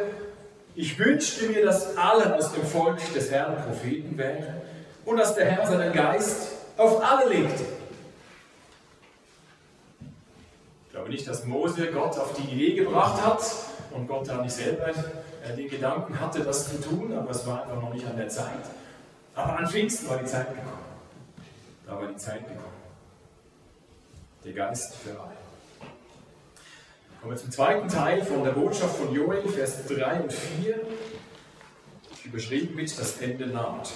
ich 0.75 0.99
wünschte 0.99 1.49
mir, 1.49 1.65
dass 1.65 1.97
alle 1.97 2.35
aus 2.35 2.53
dem 2.53 2.65
Volk 2.65 2.99
des 3.15 3.31
Herrn 3.31 3.57
Propheten 3.57 4.19
wären 4.19 4.61
und 5.05 5.17
dass 5.17 5.35
der 5.35 5.47
Herr 5.47 5.67
seinen 5.67 5.93
Geist 5.93 6.49
auf 6.77 7.03
alle 7.03 7.29
legte. 7.29 7.65
Ich 10.87 10.93
glaube 10.93 11.11
nicht, 11.11 11.27
dass 11.27 11.45
Mose 11.47 11.87
Gott 11.93 12.19
auf 12.19 12.35
die 12.35 12.53
Idee 12.53 12.75
gebracht 12.75 13.25
hat 13.25 13.41
und 13.93 14.07
Gott 14.07 14.29
da 14.29 14.43
nicht 14.43 14.53
selber 14.53 14.91
den 15.57 15.69
Gedanken 15.69 16.21
hatte, 16.21 16.41
das 16.41 16.69
zu 16.69 16.81
tun, 16.81 17.17
aber 17.17 17.31
es 17.31 17.47
war 17.47 17.63
einfach 17.63 17.81
noch 17.81 17.93
nicht 17.93 18.07
an 18.07 18.17
der 18.17 18.29
Zeit. 18.29 18.47
Aber 19.35 19.59
an 19.59 19.67
Pfingsten 19.67 20.09
war 20.09 20.19
die 20.19 20.27
Zeit 20.27 20.49
gekommen. 20.51 20.90
War 21.91 22.07
die 22.07 22.17
Zeit 22.17 22.47
gekommen. 22.47 22.81
Der 24.45 24.53
Geist 24.53 24.95
für 24.95 25.11
alle. 25.11 25.37
Kommen 27.21 27.33
wir 27.35 27.37
zum 27.37 27.51
zweiten 27.51 27.89
Teil 27.89 28.25
von 28.25 28.45
der 28.45 28.53
Botschaft 28.53 28.97
von 28.97 29.13
Joel, 29.13 29.47
Vers 29.49 29.85
3 29.87 30.21
und 30.21 30.33
4. 30.33 30.81
Überschrieben 32.25 32.77
mit 32.77 32.97
das 32.97 33.21
Ende 33.21 33.49
naht. 33.49 33.91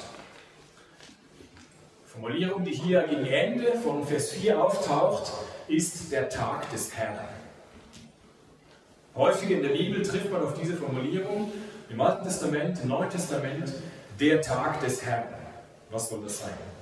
Formulierung, 2.05 2.65
die 2.65 2.73
hier 2.73 3.05
gegen 3.05 3.27
Ende 3.27 3.79
von 3.79 4.05
Vers 4.05 4.33
4 4.33 4.61
auftaucht, 4.61 5.33
ist 5.69 6.11
der 6.11 6.29
Tag 6.29 6.69
des 6.73 6.95
Herrn. 6.97 7.19
Häufig 9.15 9.51
in 9.51 9.63
der 9.63 9.71
Bibel 9.71 10.03
trifft 10.03 10.33
man 10.33 10.43
auf 10.43 10.55
diese 10.61 10.75
Formulierung 10.75 11.53
im 11.89 12.01
Alten 12.01 12.25
Testament, 12.25 12.81
im 12.83 12.89
Neuen 12.89 13.09
Testament, 13.09 13.73
der 14.19 14.43
Tag 14.43 14.81
des 14.81 15.01
Herrn. 15.05 15.29
Was 15.91 16.09
soll 16.09 16.23
das 16.25 16.41
sein? 16.41 16.74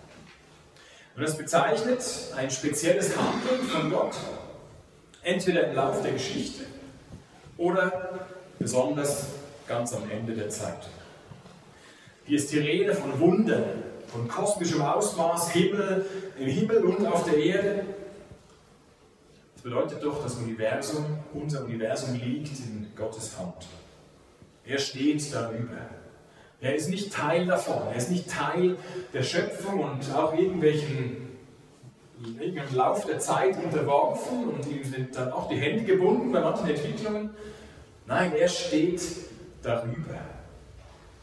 Und 1.14 1.22
das 1.22 1.36
bezeichnet 1.36 2.02
ein 2.36 2.50
spezielles 2.50 3.14
Handeln 3.16 3.68
von 3.68 3.90
Gott, 3.90 4.14
entweder 5.22 5.68
im 5.68 5.76
Lauf 5.76 6.02
der 6.02 6.12
Geschichte 6.12 6.64
oder 7.58 8.26
besonders 8.58 9.26
ganz 9.68 9.92
am 9.92 10.10
Ende 10.10 10.32
der 10.32 10.48
Zeit. 10.48 10.88
Hier 12.24 12.38
ist 12.38 12.50
die 12.50 12.58
Rede 12.58 12.94
von 12.94 13.18
Wundern, 13.20 13.82
von 14.08 14.26
kosmischem 14.26 14.80
Ausmaß, 14.80 15.50
Himmel, 15.50 16.06
im 16.38 16.46
Himmel 16.46 16.78
und 16.84 17.06
auf 17.06 17.24
der 17.24 17.36
Erde, 17.36 17.84
das 19.54 19.70
bedeutet 19.70 20.02
doch, 20.02 20.22
das 20.22 20.34
Universum, 20.34 21.04
unser 21.34 21.64
Universum 21.64 22.14
liegt 22.14 22.58
in 22.58 22.88
Gottes 22.96 23.38
Hand. 23.38 23.66
Er 24.64 24.78
steht 24.78 25.32
darüber. 25.32 26.01
Er 26.62 26.76
ist 26.76 26.88
nicht 26.88 27.12
Teil 27.12 27.46
davon. 27.46 27.88
Er 27.90 27.96
ist 27.96 28.10
nicht 28.10 28.30
Teil 28.30 28.76
der 29.12 29.24
Schöpfung 29.24 29.80
und 29.80 30.14
auch 30.14 30.32
irgendwelchen 30.32 31.28
irgendeinem 32.38 32.76
Lauf 32.76 33.04
der 33.04 33.18
Zeit 33.18 33.56
unterworfen 33.62 34.50
und 34.50 34.64
ihm 34.68 34.84
sind 34.84 35.16
dann 35.16 35.32
auch 35.32 35.48
die 35.48 35.56
Hände 35.56 35.82
gebunden 35.82 36.30
bei 36.30 36.40
manchen 36.40 36.68
Entwicklungen. 36.68 37.30
Nein, 38.06 38.32
er 38.36 38.48
steht 38.48 39.02
darüber. 39.60 40.14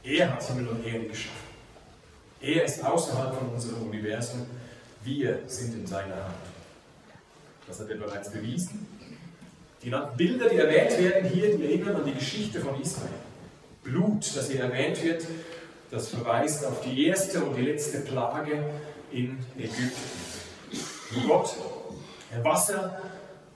Er 0.03 0.33
hat 0.33 0.43
Himmel 0.43 0.67
und 0.67 0.85
Erde 0.85 1.05
geschaffen. 1.05 1.47
Er 2.41 2.65
ist 2.65 2.83
außerhalb 2.83 3.33
von 3.33 3.49
unserem 3.49 3.83
Universum. 3.83 4.45
Wir 5.05 5.39
sind 5.47 5.73
in 5.73 5.87
seiner 5.87 6.15
Hand. 6.15 6.35
Das 7.65 7.79
hat 7.79 7.89
er 7.89 7.95
bereits 7.95 8.29
bewiesen. 8.29 8.85
Die 9.81 9.93
Bilder, 10.17 10.49
die 10.49 10.57
erwähnt 10.57 10.97
werden 11.01 11.29
hier, 11.29 11.55
die 11.55 11.63
erinnern 11.63 11.95
an 11.95 12.05
die 12.05 12.13
Geschichte 12.13 12.59
von 12.59 12.79
Israel. 12.81 13.28
Blut, 13.89 14.35
das 14.35 14.49
hier 14.49 14.61
erwähnt 14.61 15.03
wird, 15.03 15.25
das 15.91 16.09
verweist 16.09 16.65
auf 16.65 16.81
die 16.81 17.07
erste 17.07 17.43
und 17.43 17.55
die 17.55 17.63
letzte 17.63 17.99
Plage 18.01 18.69
in 19.11 19.39
Ägypten. 19.57 19.95
Gott 21.27 21.55
Wasser, 22.43 23.01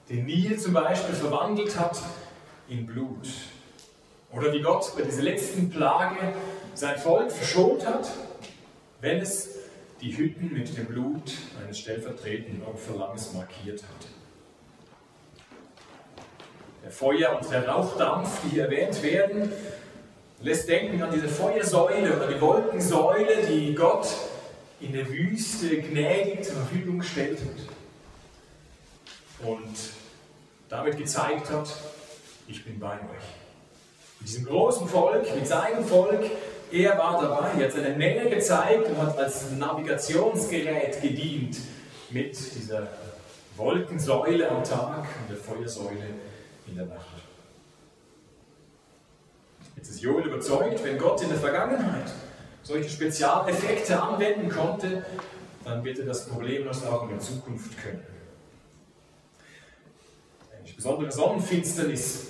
den 0.08 0.26
Nil 0.26 0.58
zum 0.58 0.72
Beispiel, 0.72 1.14
verwandelt 1.14 1.78
hat 1.78 1.96
in 2.68 2.86
Blut. 2.86 3.28
Oder 4.32 4.52
wie 4.52 4.62
Gott 4.62 4.92
bei 4.96 5.02
dieser 5.02 5.22
letzten 5.22 5.70
Plage 5.70 6.34
sein 6.74 6.98
Volk 6.98 7.30
verschont 7.30 7.86
hat, 7.86 8.10
wenn 9.00 9.20
es 9.20 9.50
die 10.00 10.16
Hütten 10.16 10.52
mit 10.52 10.76
dem 10.76 10.86
Blut 10.86 11.32
eines 11.62 11.78
stellvertretenden 11.78 12.66
Opferlammes 12.66 13.32
markiert 13.32 13.82
hat. 13.82 14.08
Der 16.82 16.90
Feuer- 16.90 17.38
und 17.40 17.50
der 17.50 17.68
Rauchdampf, 17.68 18.42
die 18.42 18.48
hier 18.50 18.64
erwähnt 18.64 19.02
werden, 19.02 19.52
lässt 20.44 20.68
denken 20.68 21.02
an 21.02 21.10
diese 21.12 21.28
Feuersäule 21.28 22.16
oder 22.16 22.28
die 22.28 22.40
Wolkensäule, 22.40 23.46
die 23.48 23.74
Gott 23.74 24.06
in 24.80 24.92
der 24.92 25.08
Wüste 25.08 25.80
gnädig 25.80 26.44
zur 26.44 26.56
Verfügung 26.56 26.98
gestellt 26.98 27.38
hat. 27.40 29.48
Und 29.48 29.74
damit 30.68 30.98
gezeigt 30.98 31.50
hat, 31.50 31.68
ich 32.46 32.64
bin 32.64 32.78
bei 32.78 32.92
euch. 32.92 33.24
Mit 34.20 34.28
diesem 34.28 34.44
großen 34.44 34.86
Volk, 34.86 35.34
mit 35.34 35.46
seinem 35.46 35.84
Volk, 35.84 36.30
er 36.70 36.98
war 36.98 37.22
dabei, 37.22 37.58
er 37.58 37.66
hat 37.66 37.72
seine 37.72 37.96
Menge 37.96 38.28
gezeigt 38.28 38.88
und 38.88 38.98
hat 38.98 39.18
als 39.18 39.50
Navigationsgerät 39.52 41.00
gedient 41.00 41.56
mit 42.10 42.36
dieser 42.54 42.88
Wolkensäule 43.56 44.50
am 44.50 44.62
Tag 44.62 44.98
und 44.98 45.30
der 45.30 45.36
Feuersäule 45.36 46.06
in 46.66 46.76
der 46.76 46.86
Nacht. 46.86 47.33
Jetzt 49.76 49.90
ist 49.90 50.02
Joel 50.02 50.26
überzeugt, 50.26 50.82
wenn 50.84 50.98
Gott 50.98 51.22
in 51.22 51.28
der 51.28 51.38
Vergangenheit 51.38 52.10
solche 52.62 52.88
Spezialeffekte 52.88 54.00
anwenden 54.00 54.48
konnte, 54.48 55.04
dann 55.64 55.84
wird 55.84 55.98
er 55.98 56.06
das 56.06 56.26
problemlos 56.26 56.84
auch 56.84 57.04
in 57.04 57.10
der 57.10 57.20
Zukunft 57.20 57.76
können. 57.78 58.02
Eine 60.52 60.72
besondere 60.72 61.12
Sonnenfinsternis 61.12 62.26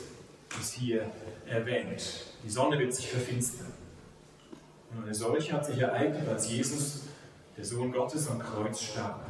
ist 0.61 0.75
hier 0.75 1.11
erwähnt. 1.47 2.25
Die 2.45 2.51
Sonne 2.51 2.79
wird 2.79 2.95
sich 2.95 3.09
verfinstern. 3.09 3.73
Und 4.91 5.05
eine 5.05 5.15
solche 5.15 5.53
hat 5.53 5.67
sich 5.67 5.79
ereignet, 5.79 6.29
als 6.29 6.51
Jesus, 6.51 7.03
der 7.57 7.65
Sohn 7.65 7.93
Gottes, 7.93 8.29
am 8.29 8.39
Kreuz 8.39 8.81
starb. 8.81 9.21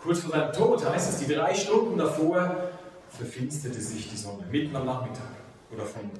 Kurz 0.00 0.20
vor 0.20 0.30
seinem 0.30 0.52
Tod 0.52 0.88
heißt 0.88 1.10
es, 1.10 1.26
die 1.26 1.32
drei 1.32 1.54
Stunden 1.54 1.98
davor 1.98 2.70
verfinsterte 3.10 3.80
sich 3.80 4.10
die 4.10 4.16
Sonne, 4.16 4.44
mitten 4.50 4.74
am 4.76 4.86
Nachmittag 4.86 5.30
oder 5.72 5.84
von 5.84 6.10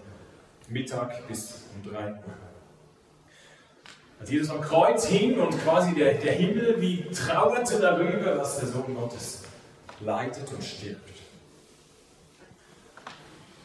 Mittag 0.69 1.27
bis 1.29 1.63
um 1.75 1.91
drei 1.91 2.11
Uhr. 2.11 2.19
Als 4.21 4.31
Jesus 4.31 4.51
am 4.51 4.61
Kreuz 4.61 5.07
hing 5.07 5.39
und 5.39 5.57
quasi 5.63 5.95
der, 5.95 6.15
der 6.15 6.33
Himmel 6.33 6.81
wie 6.81 7.05
trauerte 7.11 7.79
darüber, 7.79 8.35
dass 8.35 8.59
der 8.59 8.69
Sohn 8.69 8.95
Gottes 8.95 9.45
leidet 10.01 10.53
und 10.53 10.63
stirbt. 10.63 11.09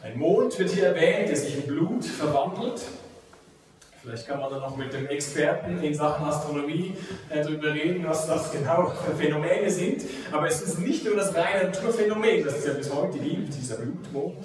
Ein 0.02 0.18
Mond 0.18 0.58
wird 0.58 0.70
hier 0.70 0.88
erwähnt, 0.88 1.28
der 1.28 1.36
sich 1.36 1.56
in 1.56 1.66
Blut 1.66 2.04
verwandelt. 2.04 2.82
Vielleicht 4.02 4.28
kann 4.28 4.38
man 4.38 4.50
da 4.50 4.58
noch 4.58 4.76
mit 4.76 4.92
dem 4.92 5.06
Experten 5.06 5.82
in 5.82 5.94
Sachen 5.94 6.26
Astronomie 6.26 6.94
äh, 7.30 7.42
darüber 7.42 7.72
reden, 7.72 8.06
was 8.06 8.26
das 8.26 8.52
genau 8.52 8.90
für 8.90 9.16
Phänomene 9.16 9.70
sind. 9.70 10.02
Aber 10.30 10.46
es 10.46 10.60
ist 10.60 10.78
nicht 10.78 11.06
nur 11.06 11.16
das 11.16 11.34
reine 11.34 11.68
Naturphänomen, 11.68 12.44
das 12.44 12.58
es 12.58 12.66
ja 12.66 12.74
bis 12.74 12.92
heute 12.92 13.18
gibt, 13.18 13.54
dieser 13.54 13.76
Blutmond. 13.76 14.36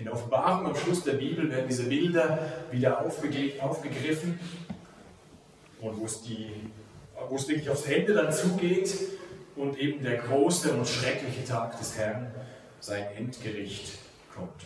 In 0.00 0.08
Offenbarung 0.08 0.66
am 0.66 0.74
Schluss 0.74 1.04
der 1.04 1.12
Bibel 1.12 1.50
werden 1.50 1.66
diese 1.68 1.84
Bilder 1.84 2.38
wieder 2.70 3.04
aufgegriffen 3.04 4.40
und 5.82 6.00
wo 6.00 6.06
es, 6.06 6.22
die, 6.22 6.48
wo 7.28 7.36
es 7.36 7.46
wirklich 7.46 7.68
aufs 7.68 7.84
Ende 7.84 8.14
dann 8.14 8.32
zugeht 8.32 8.94
und 9.56 9.78
eben 9.78 10.02
der 10.02 10.16
große 10.16 10.72
und 10.72 10.88
schreckliche 10.88 11.44
Tag 11.44 11.78
des 11.78 11.98
Herrn, 11.98 12.32
sein 12.80 13.04
Endgericht 13.14 13.98
kommt. 14.34 14.64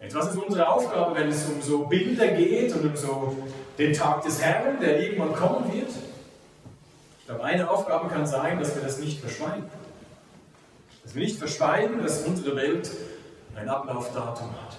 Jetzt, 0.00 0.14
was 0.14 0.30
ist 0.30 0.38
unsere 0.38 0.68
Aufgabe, 0.68 1.14
wenn 1.14 1.28
es 1.28 1.46
um 1.46 1.60
so 1.60 1.84
Bilder 1.84 2.28
geht 2.28 2.74
und 2.74 2.86
um 2.86 2.96
so 2.96 3.36
den 3.78 3.92
Tag 3.92 4.22
des 4.22 4.40
Herrn, 4.40 4.80
der 4.80 5.00
irgendwann 5.00 5.34
kommen 5.34 5.70
wird? 5.70 5.90
Ich 7.20 7.26
glaube, 7.26 7.44
eine 7.44 7.70
Aufgabe 7.70 8.08
kann 8.08 8.26
sein, 8.26 8.58
dass 8.58 8.74
wir 8.74 8.82
das 8.82 8.98
nicht 8.98 9.20
verschweigen. 9.20 9.64
Dass 11.12 11.16
wir 11.16 11.24
nicht 11.26 11.38
verschweigen, 11.38 12.02
dass 12.02 12.22
unsere 12.22 12.56
Welt 12.56 12.90
ein 13.54 13.68
Ablaufdatum 13.68 14.50
hat. 14.50 14.78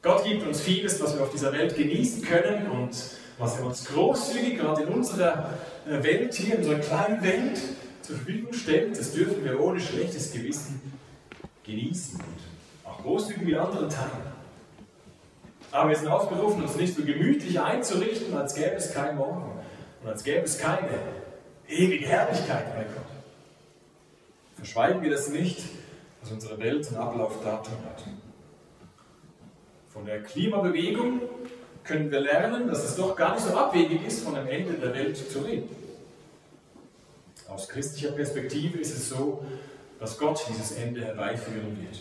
Gott 0.00 0.24
gibt 0.24 0.46
uns 0.46 0.62
vieles, 0.62 1.02
was 1.02 1.14
wir 1.14 1.22
auf 1.22 1.30
dieser 1.30 1.52
Welt 1.52 1.76
genießen 1.76 2.22
können 2.22 2.70
und 2.70 2.96
was 3.36 3.58
er 3.58 3.66
uns 3.66 3.84
großzügig, 3.84 4.56
gerade 4.56 4.84
in 4.84 4.88
unserer 4.88 5.50
äh, 5.86 6.02
Welt 6.02 6.32
hier, 6.32 6.54
in 6.54 6.60
unserer 6.62 6.78
kleinen 6.78 7.22
Welt, 7.22 7.60
zur 8.00 8.16
Verfügung 8.16 8.54
stellt. 8.54 8.98
Das 8.98 9.12
dürfen 9.12 9.44
wir 9.44 9.60
ohne 9.60 9.80
schlechtes 9.80 10.32
Gewissen 10.32 10.80
genießen 11.64 12.18
großzügig 13.02 13.42
mit 13.42 13.58
anderen 13.58 13.90
teilen. 13.90 14.32
Aber 15.72 15.90
wir 15.90 15.96
sind 15.96 16.08
aufgerufen, 16.08 16.62
uns 16.62 16.76
nicht 16.76 16.96
so 16.96 17.04
gemütlich 17.04 17.60
einzurichten, 17.60 18.34
als 18.34 18.54
gäbe 18.54 18.76
es 18.76 18.94
keinen 18.94 19.18
Morgen 19.18 19.60
und 20.02 20.08
als 20.08 20.24
gäbe 20.24 20.46
es 20.46 20.56
keine 20.56 20.88
ewige 21.68 22.06
Herrlichkeit 22.06 22.64
Gott. 22.74 23.03
Verschweigen 24.64 25.02
wir 25.02 25.10
das 25.10 25.28
nicht, 25.28 25.62
dass 26.22 26.32
unsere 26.32 26.58
Welt 26.58 26.90
ein 26.90 26.96
Ablaufdatum 26.96 27.74
hat. 27.84 28.02
Von 29.90 30.06
der 30.06 30.22
Klimabewegung 30.22 31.20
können 31.84 32.10
wir 32.10 32.20
lernen, 32.20 32.66
dass 32.66 32.82
es 32.82 32.96
doch 32.96 33.14
gar 33.14 33.34
nicht 33.34 33.44
so 33.44 33.54
abwegig 33.54 34.06
ist, 34.06 34.24
von 34.24 34.34
dem 34.34 34.46
Ende 34.46 34.72
der 34.72 34.94
Welt 34.94 35.18
zu 35.18 35.40
reden. 35.40 35.68
Aus 37.46 37.68
christlicher 37.68 38.12
Perspektive 38.12 38.78
ist 38.78 38.96
es 38.96 39.10
so, 39.10 39.44
dass 40.00 40.16
Gott 40.16 40.42
dieses 40.48 40.72
Ende 40.72 41.04
herbeiführen 41.04 41.78
wird. 41.82 42.00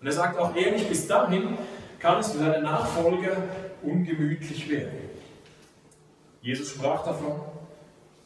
Und 0.00 0.06
er 0.06 0.12
sagt 0.14 0.38
auch 0.38 0.56
ehrlich, 0.56 0.88
bis 0.88 1.06
dahin 1.06 1.58
kann 1.98 2.20
es 2.20 2.32
für 2.32 2.38
seine 2.38 2.62
Nachfolger 2.62 3.36
ungemütlich 3.82 4.70
werden. 4.70 5.10
Jesus 6.40 6.70
sprach 6.70 7.04
davon 7.04 7.42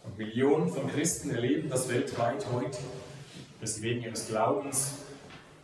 und 0.04 0.18
Millionen 0.18 0.68
von 0.68 0.88
Christen 0.88 1.30
erleben 1.30 1.70
das 1.70 1.88
weltweit 1.88 2.44
heute, 2.52 2.78
dass 3.60 3.76
sie 3.76 3.82
wegen 3.82 4.02
ihres 4.02 4.28
Glaubens 4.28 4.94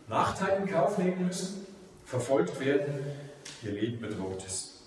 Nachteile 0.07 0.63
in 0.63 0.69
Kauf 0.69 0.97
nehmen 0.97 1.27
müssen, 1.27 1.67
verfolgt 2.05 2.59
werden, 2.59 3.03
ihr 3.61 3.71
Leben 3.71 3.99
bedroht 3.99 4.43
ist. 4.45 4.81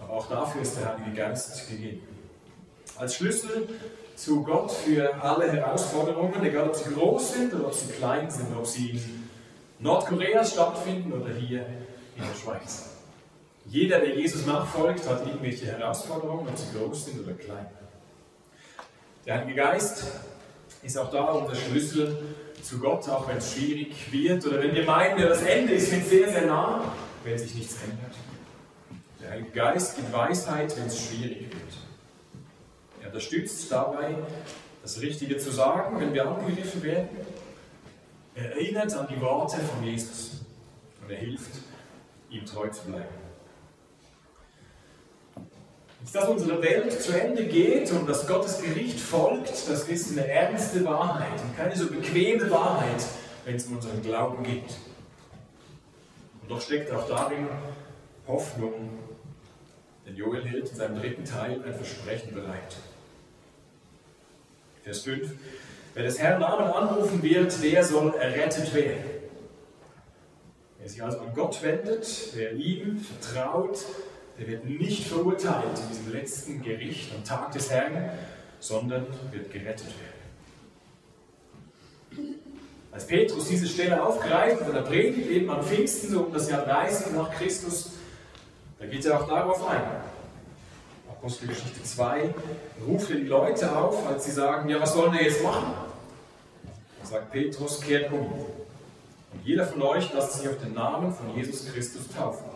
Aber 0.00 0.12
auch 0.12 0.28
dafür 0.28 0.62
ist 0.62 0.76
der 0.78 0.96
Heilige 0.96 1.16
Geist 1.16 1.68
gegeben. 1.68 2.02
Als 2.96 3.16
Schlüssel 3.16 3.68
zu 4.14 4.44
Gott 4.44 4.70
für 4.70 5.14
alle 5.20 5.50
Herausforderungen, 5.50 6.44
egal 6.44 6.68
ob 6.68 6.76
sie 6.76 6.94
groß 6.94 7.34
sind 7.34 7.54
oder 7.54 7.66
ob 7.66 7.74
sie 7.74 7.90
klein 7.92 8.30
sind, 8.30 8.54
ob 8.56 8.66
sie 8.66 8.90
in 8.90 9.28
Nordkorea 9.80 10.44
stattfinden 10.44 11.12
oder 11.12 11.34
hier 11.34 11.66
in 12.16 12.22
der 12.22 12.38
Schweiz. 12.40 12.93
Jeder, 13.66 14.00
der 14.00 14.14
Jesus 14.14 14.46
nachfolgt, 14.46 15.08
hat 15.08 15.26
irgendwelche 15.26 15.66
Herausforderungen, 15.66 16.48
ob 16.48 16.56
sie 16.56 16.78
groß 16.78 17.06
sind 17.06 17.20
oder 17.20 17.32
klein. 17.32 17.66
Der 19.26 19.38
Heilige 19.38 19.54
Geist 19.54 20.04
ist 20.82 20.98
auch 20.98 21.10
da 21.10 21.32
unser 21.32 21.54
Schlüssel 21.54 22.16
zu 22.62 22.78
Gott, 22.78 23.08
auch 23.08 23.26
wenn 23.28 23.38
es 23.38 23.54
schwierig 23.54 24.12
wird 24.12 24.46
oder 24.46 24.62
wenn 24.62 24.74
wir 24.74 24.84
meinen, 24.84 25.20
das 25.20 25.42
Ende 25.42 25.72
ist 25.72 25.90
jetzt 25.92 26.10
sehr, 26.10 26.28
sehr 26.30 26.46
nah, 26.46 26.92
wenn 27.24 27.38
sich 27.38 27.54
nichts 27.54 27.76
ändert. 27.82 28.14
Der 29.20 29.30
Heilige 29.30 29.50
Geist 29.50 29.96
gibt 29.96 30.12
Weisheit, 30.12 30.76
wenn 30.76 30.86
es 30.86 31.06
schwierig 31.06 31.40
wird. 31.40 31.74
Er 33.00 33.06
unterstützt 33.08 33.72
dabei, 33.72 34.14
das 34.82 35.00
Richtige 35.00 35.38
zu 35.38 35.50
sagen, 35.50 35.98
wenn 36.00 36.12
wir 36.12 36.28
angegriffen 36.28 36.82
werden. 36.82 37.08
Er 38.34 38.52
erinnert 38.52 38.94
an 38.94 39.08
die 39.08 39.20
Worte 39.20 39.56
von 39.56 39.82
Jesus 39.82 40.42
und 41.02 41.10
er 41.10 41.16
hilft, 41.16 41.52
ihm 42.28 42.44
treu 42.44 42.68
zu 42.68 42.84
bleiben. 42.84 43.23
Dass 46.12 46.28
unsere 46.28 46.62
Welt 46.62 47.00
zu 47.00 47.12
Ende 47.12 47.46
geht 47.46 47.90
und 47.90 48.08
dass 48.08 48.26
Gottes 48.26 48.60
Gericht 48.62 49.00
folgt, 49.00 49.50
das 49.68 49.88
ist 49.88 50.12
eine 50.12 50.28
ernste 50.28 50.84
Wahrheit 50.84 51.40
und 51.42 51.56
keine 51.56 51.74
so 51.74 51.88
bequeme 51.88 52.50
Wahrheit, 52.50 53.04
wenn 53.44 53.56
es 53.56 53.66
um 53.66 53.76
unseren 53.76 54.02
Glauben 54.02 54.42
geht. 54.44 54.76
Und 56.42 56.50
doch 56.50 56.60
steckt 56.60 56.92
auch 56.92 57.08
darin 57.08 57.48
Hoffnung, 58.26 58.90
denn 60.06 60.16
Joel 60.16 60.44
hält 60.44 60.68
in 60.68 60.76
seinem 60.76 61.00
dritten 61.00 61.24
Teil 61.24 61.62
ein 61.64 61.74
Versprechen 61.74 62.34
bereit. 62.34 62.76
Vers 64.82 65.00
5. 65.00 65.30
Wer 65.94 66.02
des 66.02 66.18
Herrn 66.18 66.40
Namen 66.40 66.66
anrufen 66.66 67.22
wird, 67.22 67.62
der 67.62 67.82
soll 67.82 68.14
errettet 68.14 68.74
werden. 68.74 69.04
Wer 70.78 70.88
sich 70.88 71.02
also 71.02 71.20
an 71.20 71.32
Gott 71.34 71.62
wendet, 71.62 72.06
wer 72.34 72.52
ihm 72.52 72.98
vertraut, 72.98 73.78
der 74.38 74.48
wird 74.48 74.64
nicht 74.64 75.06
verurteilt 75.06 75.78
in 75.78 75.88
diesem 75.88 76.12
letzten 76.12 76.62
Gericht 76.62 77.12
am 77.14 77.24
Tag 77.24 77.52
des 77.52 77.70
Herrn, 77.70 78.10
sondern 78.58 79.06
wird 79.30 79.52
gerettet 79.52 79.86
werden. 79.86 80.24
Als 82.90 83.06
Petrus 83.06 83.48
diese 83.48 83.66
Stelle 83.66 84.02
aufgreift 84.02 84.62
und 84.62 84.74
er 84.74 84.82
predigt 84.82 85.28
eben 85.28 85.50
am 85.50 85.62
Pfingsten, 85.62 86.10
so 86.10 86.22
um 86.22 86.32
das 86.32 86.48
Jahr 86.48 86.64
30 86.64 87.12
nach 87.12 87.30
Christus, 87.32 87.90
da 88.78 88.86
geht 88.86 89.04
er 89.04 89.20
auch 89.20 89.26
darauf 89.26 89.66
ein. 89.68 89.82
Apostelgeschichte 91.08 91.82
2 91.82 92.34
ruft 92.86 93.10
er 93.10 93.16
die 93.16 93.26
Leute 93.26 93.76
auf, 93.76 94.06
als 94.06 94.26
sie 94.26 94.30
sagen, 94.30 94.68
ja, 94.68 94.80
was 94.80 94.92
sollen 94.92 95.12
wir 95.12 95.22
jetzt 95.22 95.42
machen? 95.42 95.72
Da 97.00 97.06
sagt 97.08 97.32
Petrus, 97.32 97.80
kehrt 97.80 98.12
um. 98.12 98.26
Und 98.26 99.42
jeder 99.42 99.66
von 99.66 99.82
euch 99.82 100.12
lasst 100.12 100.34
sich 100.34 100.48
auf 100.48 100.58
den 100.58 100.74
Namen 100.74 101.12
von 101.12 101.34
Jesus 101.34 101.66
Christus 101.72 102.02
taufen. 102.14 102.53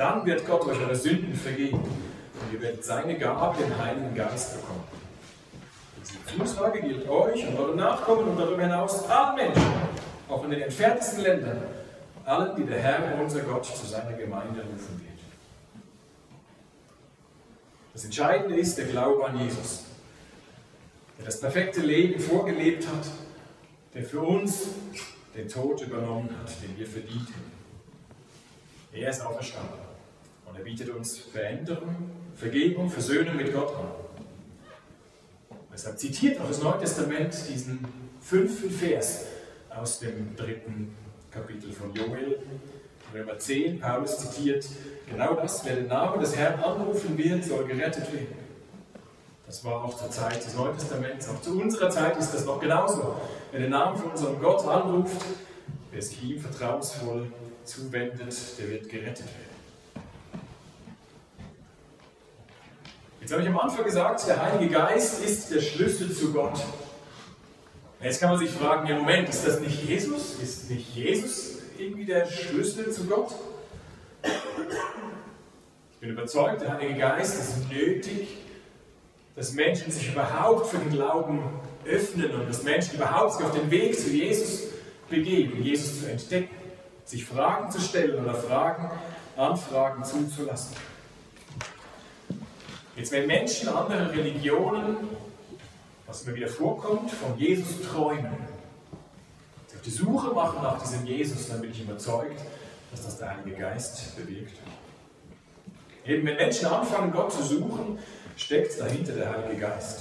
Dann 0.00 0.24
wird 0.24 0.46
Gott 0.46 0.64
euch 0.64 0.80
eure 0.80 0.96
Sünden 0.96 1.34
vergeben 1.34 1.76
und 1.76 2.52
ihr 2.54 2.62
werdet 2.62 2.82
seine 2.82 3.18
Gabe, 3.18 3.62
den 3.62 3.76
Heiligen 3.76 4.14
Geist, 4.14 4.58
bekommen. 4.58 4.84
Diese 5.98 6.38
Zusage 6.38 6.80
gilt 6.80 7.06
euch 7.06 7.46
und 7.46 7.58
euren 7.58 7.76
Nachkommen 7.76 8.28
und 8.28 8.38
darüber 8.38 8.62
hinaus 8.62 9.06
allen 9.10 9.36
Menschen, 9.36 9.72
auch 10.26 10.42
in 10.44 10.52
den 10.52 10.62
entferntesten 10.62 11.20
Ländern, 11.20 11.60
allen, 12.24 12.56
die 12.56 12.64
der 12.64 12.78
Herr, 12.78 13.20
unser 13.20 13.40
Gott, 13.40 13.66
zu 13.66 13.86
seiner 13.86 14.14
Gemeinde 14.14 14.62
rufen 14.62 15.02
wird. 15.02 15.20
Das 17.92 18.06
Entscheidende 18.06 18.56
ist 18.56 18.78
der 18.78 18.86
Glaube 18.86 19.26
an 19.26 19.38
Jesus, 19.38 19.84
der 21.18 21.26
das 21.26 21.38
perfekte 21.38 21.82
Leben 21.82 22.18
vorgelebt 22.18 22.88
hat, 22.88 23.06
der 23.92 24.04
für 24.04 24.20
uns 24.20 24.68
den 25.36 25.46
Tod 25.46 25.82
übernommen 25.82 26.34
hat, 26.42 26.50
den 26.62 26.78
wir 26.78 26.86
verdient 26.86 27.28
haben. 27.28 27.52
Er 28.92 29.10
ist 29.10 29.20
auferstanden 29.20 29.89
und 30.50 30.58
er 30.58 30.64
bietet 30.64 30.90
uns 30.90 31.18
Veränderung, 31.18 32.10
Vergebung, 32.34 32.90
Versöhnung 32.90 33.36
mit 33.36 33.52
Gott 33.52 33.74
an. 33.76 33.86
Deshalb 35.72 35.98
zitiert 35.98 36.40
auch 36.40 36.48
das 36.48 36.62
Neue 36.62 36.78
Testament 36.80 37.34
diesen 37.48 37.84
fünften 38.20 38.70
Vers 38.70 39.26
aus 39.70 40.00
dem 40.00 40.34
dritten 40.36 40.96
Kapitel 41.30 41.72
von 41.72 41.94
Joel, 41.94 42.40
Römer 43.14 43.38
10. 43.38 43.80
Paulus 43.80 44.18
zitiert, 44.18 44.66
Genau 45.08 45.34
das, 45.34 45.64
wer 45.64 45.76
den 45.76 45.88
Namen 45.88 46.20
des 46.20 46.36
Herrn 46.36 46.60
anrufen 46.60 47.18
wird, 47.18 47.44
soll 47.44 47.64
gerettet 47.64 48.12
werden. 48.12 48.36
Das 49.44 49.64
war 49.64 49.84
auch 49.84 49.96
zur 49.96 50.10
Zeit 50.10 50.44
des 50.44 50.54
Neuen 50.54 50.76
Testaments. 50.78 51.28
Auch 51.28 51.40
zu 51.42 51.60
unserer 51.60 51.90
Zeit 51.90 52.16
ist 52.16 52.32
das 52.32 52.44
noch 52.44 52.60
genauso. 52.60 53.16
Wer 53.50 53.60
den 53.60 53.70
Namen 53.70 53.96
von 53.96 54.12
unserem 54.12 54.40
Gott 54.40 54.64
anruft, 54.64 55.20
wer 55.90 56.02
sich 56.02 56.22
ihm 56.22 56.38
vertrauensvoll 56.38 57.32
zuwendet, 57.64 58.36
der 58.58 58.70
wird 58.70 58.88
gerettet 58.88 59.26
werden. 59.26 59.49
Jetzt 63.30 63.38
habe 63.38 63.48
ich 63.48 63.54
am 63.54 63.60
Anfang 63.60 63.84
gesagt, 63.84 64.26
der 64.26 64.42
Heilige 64.42 64.74
Geist 64.74 65.24
ist 65.24 65.54
der 65.54 65.60
Schlüssel 65.60 66.12
zu 66.12 66.32
Gott. 66.32 66.58
Jetzt 68.02 68.20
kann 68.20 68.30
man 68.30 68.40
sich 68.40 68.50
fragen, 68.50 68.88
ja 68.88 68.96
Moment, 68.96 69.28
ist 69.28 69.46
das 69.46 69.60
nicht 69.60 69.84
Jesus? 69.84 70.40
Ist 70.42 70.68
nicht 70.68 70.96
Jesus 70.96 71.58
irgendwie 71.78 72.06
der 72.06 72.26
Schlüssel 72.26 72.90
zu 72.90 73.04
Gott? 73.04 73.32
Ich 74.24 76.00
bin 76.00 76.10
überzeugt, 76.10 76.62
der 76.62 76.72
Heilige 76.72 76.98
Geist 76.98 77.38
ist 77.38 77.70
nötig, 77.70 78.36
dass 79.36 79.52
Menschen 79.52 79.92
sich 79.92 80.10
überhaupt 80.10 80.66
für 80.66 80.78
den 80.78 80.90
Glauben 80.90 81.40
öffnen 81.84 82.34
und 82.34 82.48
dass 82.48 82.64
Menschen 82.64 82.96
überhaupt 82.96 83.34
sich 83.34 83.46
auf 83.46 83.52
den 83.52 83.70
Weg 83.70 83.96
zu 83.96 84.10
Jesus 84.10 84.62
begeben, 85.08 85.62
Jesus 85.62 86.00
zu 86.00 86.10
entdecken, 86.10 86.56
sich 87.04 87.24
Fragen 87.24 87.70
zu 87.70 87.80
stellen 87.80 88.24
oder 88.24 88.34
Fragen, 88.34 88.90
Anfragen 89.36 90.02
zuzulassen. 90.02 90.74
Jetzt, 93.00 93.12
wenn 93.12 93.26
Menschen 93.26 93.70
anderer 93.70 94.12
Religionen, 94.12 94.98
was 96.06 96.22
immer 96.22 96.36
wieder 96.36 96.48
vorkommt, 96.48 97.10
von 97.10 97.38
Jesus 97.38 97.80
träumen, 97.90 98.26
auf 98.26 99.80
die 99.82 99.90
Suche 99.90 100.34
machen 100.34 100.62
nach 100.62 100.82
diesem 100.82 101.06
Jesus, 101.06 101.48
dann 101.48 101.62
bin 101.62 101.70
ich 101.70 101.80
überzeugt, 101.80 102.38
dass 102.90 103.06
das 103.06 103.16
der 103.16 103.38
Heilige 103.38 103.56
Geist 103.56 104.14
bewirkt. 104.16 104.52
Eben 106.04 106.26
wenn 106.26 106.36
Menschen 106.36 106.66
anfangen, 106.66 107.10
Gott 107.10 107.32
zu 107.32 107.42
suchen, 107.42 107.98
steckt 108.36 108.78
dahinter 108.78 109.12
der 109.12 109.32
Heilige 109.32 109.62
Geist, 109.62 110.00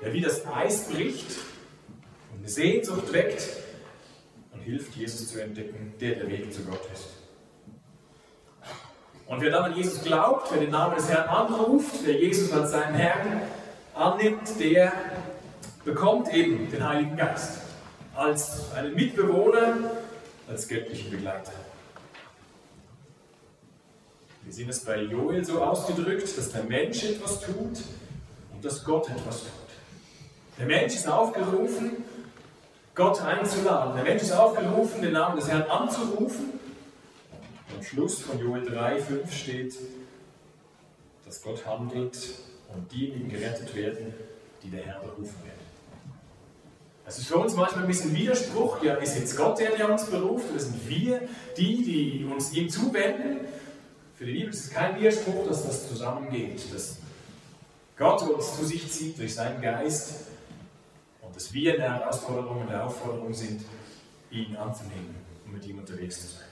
der 0.00 0.12
wie 0.12 0.20
das 0.20 0.46
Eis 0.46 0.84
bricht 0.84 1.38
und 2.32 2.38
eine 2.38 2.48
Sehnsucht 2.48 3.12
weckt 3.12 3.48
und 4.52 4.60
hilft, 4.60 4.94
Jesus 4.94 5.32
zu 5.32 5.42
entdecken, 5.42 5.94
der 6.00 6.14
der 6.14 6.28
Weg 6.28 6.54
zu 6.54 6.62
Gott 6.62 6.88
ist. 6.94 7.15
Und 9.26 9.40
wer 9.40 9.50
dann 9.50 9.72
an 9.72 9.76
Jesus 9.76 10.02
glaubt, 10.02 10.52
wer 10.52 10.60
den 10.60 10.70
Namen 10.70 10.96
des 10.96 11.08
Herrn 11.08 11.28
anruft, 11.28 11.96
wer 12.04 12.14
Jesus 12.14 12.52
als 12.52 12.70
seinen 12.70 12.94
Herrn 12.94 13.42
annimmt, 13.94 14.60
der 14.60 14.92
bekommt 15.84 16.32
eben 16.32 16.70
den 16.70 16.88
Heiligen 16.88 17.16
Geist 17.16 17.58
als 18.14 18.72
einen 18.72 18.94
Mitbewohner, 18.94 19.76
als 20.48 20.68
göttlichen 20.68 21.10
Begleiter. 21.10 21.52
Wir 24.44 24.52
sehen 24.52 24.68
es 24.68 24.84
bei 24.84 25.00
Joel 25.02 25.44
so 25.44 25.60
ausgedrückt, 25.60 26.38
dass 26.38 26.52
der 26.52 26.62
Mensch 26.62 27.02
etwas 27.02 27.40
tut 27.40 27.80
und 28.54 28.64
dass 28.64 28.84
Gott 28.84 29.10
etwas 29.10 29.40
tut. 29.40 29.50
Der 30.58 30.66
Mensch 30.66 30.94
ist 30.94 31.08
aufgerufen, 31.08 32.04
Gott 32.94 33.20
einzuladen. 33.22 33.96
Der 33.96 34.04
Mensch 34.04 34.22
ist 34.22 34.32
aufgerufen, 34.32 35.02
den 35.02 35.12
Namen 35.12 35.36
des 35.36 35.48
Herrn 35.48 35.64
anzurufen. 35.64 36.58
Am 37.76 37.82
Schluss 37.82 38.20
von 38.20 38.38
Joel 38.38 38.64
3, 38.64 38.98
5 38.98 39.32
steht, 39.32 39.74
dass 41.26 41.42
Gott 41.42 41.66
handelt 41.66 42.16
und 42.74 42.90
diejenigen 42.90 43.28
gerettet 43.28 43.74
werden, 43.76 44.14
die 44.62 44.70
der 44.70 44.86
Herr 44.86 45.00
berufen 45.00 45.36
werden. 45.44 45.66
Das 47.04 47.18
ist 47.18 47.26
für 47.26 47.36
uns 47.36 47.54
manchmal 47.54 47.84
ein 47.84 47.86
bisschen 47.86 48.14
Widerspruch. 48.16 48.82
Ja, 48.82 48.94
ist 48.94 49.18
jetzt 49.18 49.36
Gott 49.36 49.58
der, 49.58 49.76
der 49.76 49.92
uns 49.92 50.06
beruft, 50.06 50.50
oder 50.50 50.58
sind 50.58 50.88
wir 50.88 51.28
die, 51.58 51.84
die 51.84 52.24
uns 52.24 52.54
ihm 52.54 52.70
zuwenden? 52.70 53.46
Für 54.14 54.24
die 54.24 54.32
Bibel 54.32 54.48
ist 54.48 54.64
es 54.64 54.70
kein 54.70 54.98
Widerspruch, 54.98 55.46
dass 55.46 55.66
das 55.66 55.86
zusammengeht, 55.86 56.72
dass 56.72 56.96
Gott 57.98 58.22
uns 58.22 58.56
zu 58.56 58.64
sich 58.64 58.90
zieht 58.90 59.18
durch 59.18 59.34
seinen 59.34 59.60
Geist 59.60 60.28
und 61.20 61.36
dass 61.36 61.52
wir 61.52 61.74
in 61.74 61.80
der 61.82 61.92
Herausforderung 61.92 62.62
und 62.62 62.70
der 62.70 62.86
Aufforderung 62.86 63.34
sind, 63.34 63.60
ihn 64.30 64.56
anzunehmen 64.56 65.14
und 65.44 65.52
mit 65.52 65.66
ihm 65.66 65.78
unterwegs 65.78 66.22
zu 66.22 66.38
sein. 66.38 66.45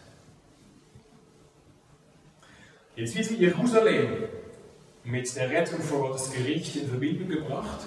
Jetzt 2.96 3.16
wird 3.16 3.40
Jerusalem 3.40 4.28
mit 5.02 5.34
der 5.34 5.50
Rettung 5.50 5.80
vor 5.80 6.08
Gottes 6.08 6.30
Gericht 6.32 6.76
in 6.76 6.88
Verbindung 6.88 7.28
gebracht. 7.28 7.80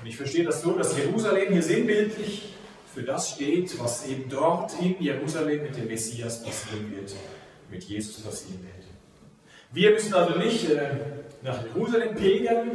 Und 0.00 0.08
ich 0.08 0.16
verstehe 0.16 0.44
das 0.44 0.62
so, 0.62 0.72
dass 0.72 0.96
Jerusalem 0.96 1.52
hier 1.52 1.62
sinnbildlich 1.62 2.54
für 2.94 3.02
das 3.02 3.32
steht, 3.32 3.78
was 3.78 4.06
eben 4.06 4.30
dort 4.30 4.72
in 4.80 4.96
Jerusalem 5.00 5.64
mit 5.64 5.76
dem 5.76 5.88
Messias 5.88 6.42
passieren 6.42 6.96
wird, 6.96 7.14
mit 7.70 7.84
Jesus 7.84 8.22
passieren 8.22 8.62
wird. 8.62 8.86
Wir 9.72 9.90
müssen 9.90 10.14
also 10.14 10.38
nicht 10.38 10.70
äh, 10.70 10.92
nach 11.42 11.62
Jerusalem 11.66 12.14
pilgern 12.14 12.70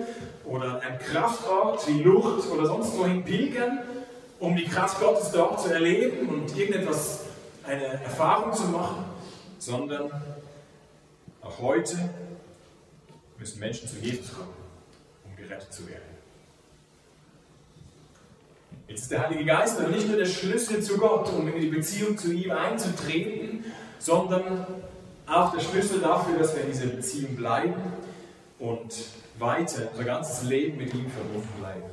oder 0.45 0.75
an 0.75 0.79
einem 0.81 0.99
Kraftort 0.99 1.87
wie 1.87 2.03
Lucht 2.03 2.47
oder 2.51 2.67
sonst 2.67 2.95
wohin 2.99 3.23
pilgern, 3.23 3.79
um 4.39 4.55
die 4.55 4.65
Kraft 4.65 4.99
Gottes 4.99 5.31
dort 5.31 5.59
zu 5.59 5.73
erleben 5.73 6.29
und 6.29 6.55
irgendetwas, 6.55 7.21
eine 7.63 7.85
Erfahrung 8.03 8.53
zu 8.53 8.67
machen, 8.67 9.05
sondern 9.57 10.11
auch 11.41 11.59
heute 11.59 11.97
müssen 13.37 13.59
Menschen 13.59 13.87
zu 13.87 13.97
Jesus 13.97 14.33
kommen, 14.33 14.53
um 15.25 15.35
gerettet 15.35 15.73
zu 15.73 15.87
werden. 15.87 16.03
Jetzt 18.87 19.03
ist 19.03 19.11
der 19.11 19.23
Heilige 19.25 19.45
Geist 19.45 19.79
aber 19.79 19.89
nicht 19.89 20.07
nur 20.07 20.17
der 20.17 20.25
Schlüssel 20.25 20.83
zu 20.83 20.97
Gott, 20.97 21.31
um 21.31 21.47
in 21.47 21.61
die 21.61 21.67
Beziehung 21.67 22.17
zu 22.17 22.31
ihm 22.33 22.51
einzutreten, 22.51 23.63
sondern 23.99 24.65
auch 25.25 25.53
der 25.53 25.61
Schlüssel 25.61 26.01
dafür, 26.01 26.37
dass 26.37 26.55
wir 26.55 26.63
in 26.63 26.71
dieser 26.71 26.87
Beziehung 26.87 27.35
bleiben 27.35 27.81
und 28.59 28.93
weiter 29.39 29.87
unser 29.91 30.03
ganzes 30.03 30.43
Leben 30.43 30.77
mit 30.77 30.93
ihm 30.93 31.09
verbunden 31.09 31.49
bleiben. 31.59 31.83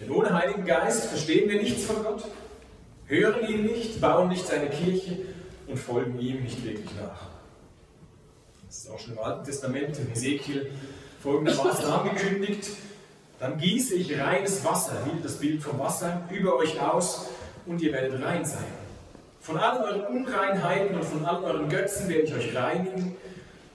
Denn 0.00 0.10
ohne 0.10 0.34
Heiligen 0.34 0.64
Geist 0.64 1.06
verstehen 1.06 1.48
wir 1.48 1.62
nichts 1.62 1.84
von 1.84 2.02
Gott, 2.02 2.24
hören 3.06 3.48
ihn 3.48 3.64
nicht, 3.64 4.00
bauen 4.00 4.28
nicht 4.28 4.46
seine 4.46 4.68
Kirche 4.68 5.18
und 5.68 5.78
folgen 5.78 6.18
ihm 6.18 6.42
nicht 6.42 6.64
wirklich 6.64 6.90
nach. 7.00 7.35
Das 8.76 8.84
ist 8.84 8.90
auch 8.90 8.98
schon 8.98 9.14
im 9.14 9.20
Alten 9.20 9.42
Testament 9.42 9.98
in 9.98 10.12
Ezekiel 10.12 10.70
folgendermaßen 11.22 11.84
angekündigt. 11.90 12.68
Dann 13.40 13.56
gieße 13.56 13.94
ich 13.94 14.20
reines 14.20 14.62
Wasser, 14.66 14.98
wie 15.06 15.22
das 15.22 15.38
Bild 15.38 15.62
vom 15.62 15.78
Wasser, 15.78 16.28
über 16.30 16.56
euch 16.56 16.78
aus 16.78 17.26
und 17.64 17.80
ihr 17.80 17.90
werdet 17.94 18.22
rein 18.22 18.44
sein. 18.44 18.66
Von 19.40 19.56
allen 19.56 19.82
euren 19.82 20.18
Unreinheiten 20.18 20.94
und 20.94 21.04
von 21.04 21.24
allen 21.24 21.44
euren 21.44 21.68
Götzen 21.70 22.10
werde 22.10 22.24
ich 22.24 22.34
euch 22.34 22.54
reinigen 22.54 23.16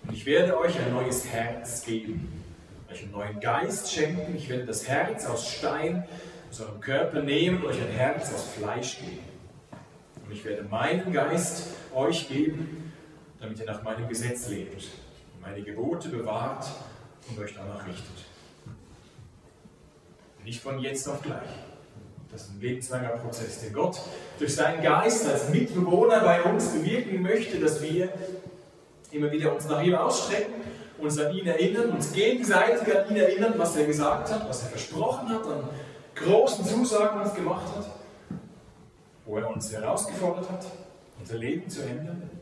und 0.06 0.14
ich 0.14 0.28
werde 0.28 0.56
euch 0.60 0.80
ein 0.80 0.94
neues 0.94 1.26
Herz 1.26 1.84
geben, 1.84 2.44
euch 2.92 3.02
einen 3.02 3.12
neuen 3.12 3.40
Geist 3.40 3.92
schenken. 3.92 4.36
Ich 4.36 4.50
werde 4.50 4.66
das 4.66 4.88
Herz 4.88 5.26
aus 5.26 5.50
Stein 5.50 6.08
aus 6.52 6.62
eurem 6.62 6.80
Körper 6.80 7.24
nehmen 7.24 7.64
und 7.64 7.70
euch 7.70 7.82
ein 7.82 7.92
Herz 7.98 8.32
aus 8.32 8.50
Fleisch 8.56 9.00
geben. 9.00 9.24
Und 10.28 10.32
ich 10.32 10.46
werde 10.46 10.62
meinen 10.70 11.12
Geist 11.12 11.70
euch 11.96 12.30
geben, 12.30 12.91
damit 13.42 13.60
ihr 13.60 13.66
nach 13.66 13.84
meinem 13.84 14.08
Gesetz 14.08 14.48
lebt 14.48 14.86
meine 15.42 15.62
Gebote 15.62 16.10
bewahrt 16.10 16.66
und 17.30 17.40
euch 17.40 17.54
danach 17.56 17.86
richtet. 17.88 18.26
Nicht 20.44 20.62
von 20.62 20.80
jetzt 20.80 21.08
auf 21.08 21.22
gleich, 21.22 21.50
Das 22.32 22.44
ist 22.44 22.52
ein 22.52 22.62
lebenslanger 22.62 23.10
Prozess, 23.10 23.62
den 23.62 23.74
Gott 23.74 24.00
durch 24.40 24.56
seinen 24.56 24.82
Geist 24.82 25.28
als 25.28 25.50
Mitbewohner 25.50 26.22
bei 26.22 26.42
uns 26.44 26.70
bewirken 26.70 27.22
möchte, 27.22 27.60
dass 27.60 27.82
wir 27.82 28.10
immer 29.12 29.32
wieder 29.32 29.54
uns 29.54 29.68
nach 29.68 29.84
ihm 29.84 29.96
ausstrecken, 29.96 30.54
uns 30.98 31.20
an 31.20 31.36
ihn 31.36 31.46
erinnern, 31.46 31.90
uns 31.92 32.14
gegenseitig 32.14 32.96
an 32.96 33.10
ihn 33.10 33.18
erinnern, 33.18 33.54
was 33.58 33.76
er 33.76 33.86
gesagt 33.86 34.32
hat, 34.32 34.48
was 34.48 34.64
er 34.64 34.70
versprochen 34.70 35.30
hat, 35.30 35.46
an 35.46 35.70
großen 36.16 36.66
Zusagen 36.66 37.22
uns 37.22 37.34
gemacht 37.34 37.68
hat, 37.76 37.86
wo 39.26 39.38
er 39.38 39.50
uns 39.50 39.72
herausgefordert 39.72 40.50
hat, 40.50 40.66
unser 41.20 41.38
Leben 41.38 41.70
zu 41.70 41.82
ändern 41.82 42.41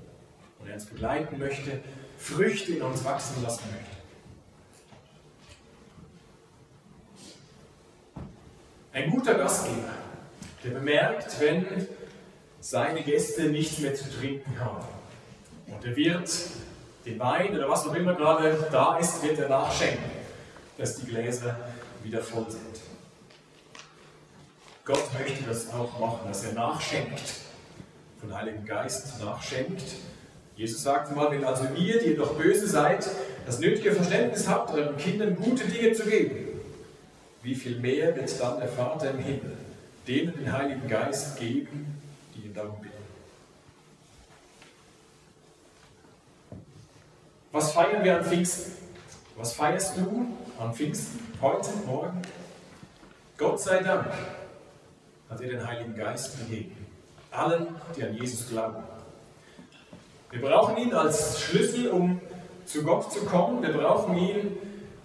und 0.59 0.67
er 0.67 0.73
uns 0.75 0.85
begleiten 0.85 1.39
möchte, 1.39 1.79
Früchte 2.17 2.73
in 2.73 2.81
uns 2.81 3.03
wachsen 3.03 3.41
lassen 3.43 3.63
möchte. 3.71 3.99
Ein 8.91 9.11
guter 9.11 9.35
Gastgeber, 9.35 9.93
der 10.63 10.71
bemerkt, 10.71 11.39
wenn 11.39 11.87
seine 12.59 13.03
Gäste 13.03 13.43
nichts 13.43 13.79
mehr 13.79 13.95
zu 13.95 14.09
trinken 14.11 14.59
haben. 14.59 14.85
Und 15.67 15.85
er 15.85 15.95
wird 15.95 16.29
den 17.05 17.19
Wein 17.19 17.55
oder 17.55 17.69
was 17.69 17.87
auch 17.87 17.93
immer 17.93 18.15
gerade 18.15 18.67
da 18.71 18.97
ist, 18.97 19.23
wird 19.23 19.39
er 19.39 19.47
nachschenken, 19.47 20.11
dass 20.77 20.97
die 20.97 21.05
Gläser 21.05 21.57
wieder 22.03 22.21
voll 22.21 22.49
sind. 22.49 22.81
Gott 24.83 25.13
möchte 25.13 25.43
das 25.43 25.71
auch 25.71 25.99
machen, 25.99 26.27
dass 26.27 26.43
er 26.43 26.53
nachschenkt, 26.53 27.21
von 28.19 28.33
Heiligen 28.33 28.65
Geist 28.65 29.23
nachschenkt. 29.23 29.83
Jesus 30.59 30.83
sagte 30.83 31.15
mal, 31.15 31.31
wenn 31.31 31.45
also 31.45 31.63
ihr, 31.77 32.01
die 32.01 32.15
doch 32.15 32.35
böse 32.35 32.67
seid, 32.67 33.09
das 33.45 33.59
nötige 33.59 33.93
Verständnis 33.93 34.45
habt, 34.45 34.73
euren 34.73 34.97
Kindern 34.97 35.37
gute 35.37 35.63
Dinge 35.63 35.93
zu 35.93 36.03
geben, 36.03 36.59
wie 37.41 37.55
viel 37.55 37.79
mehr 37.79 38.13
wird 38.13 38.37
dann 38.41 38.59
der 38.59 38.67
Vater 38.67 39.11
im 39.11 39.19
Himmel 39.19 39.55
denen 40.05 40.33
den 40.33 40.51
Heiligen 40.51 40.85
Geist 40.89 41.39
geben, 41.39 42.01
die 42.35 42.47
ihn 42.47 42.53
darum 42.53 42.81
bitten. 42.81 42.97
Was 47.53 47.71
feiern 47.71 48.03
wir 48.03 48.17
an 48.17 48.25
Pfingsten? 48.25 48.73
Was 49.37 49.53
feierst 49.53 49.95
du 49.95 50.27
an 50.59 50.73
Pfingsten? 50.73 51.19
Heute, 51.41 51.69
morgen? 51.85 52.21
Gott 53.37 53.61
sei 53.61 53.81
Dank 53.81 54.07
hat 55.29 55.39
er 55.39 55.47
den 55.47 55.65
Heiligen 55.65 55.95
Geist 55.95 56.37
gegeben. 56.37 56.85
Allen, 57.31 57.67
die 57.95 58.03
an 58.03 58.13
Jesus 58.15 58.49
glauben. 58.49 58.83
Wir 60.31 60.41
brauchen 60.41 60.77
ihn 60.77 60.93
als 60.93 61.41
Schlüssel, 61.41 61.87
um 61.89 62.21
zu 62.63 62.83
Gott 62.83 63.11
zu 63.11 63.21
kommen. 63.21 63.63
Wir 63.63 63.73
brauchen 63.73 64.15
ihn, 64.15 64.57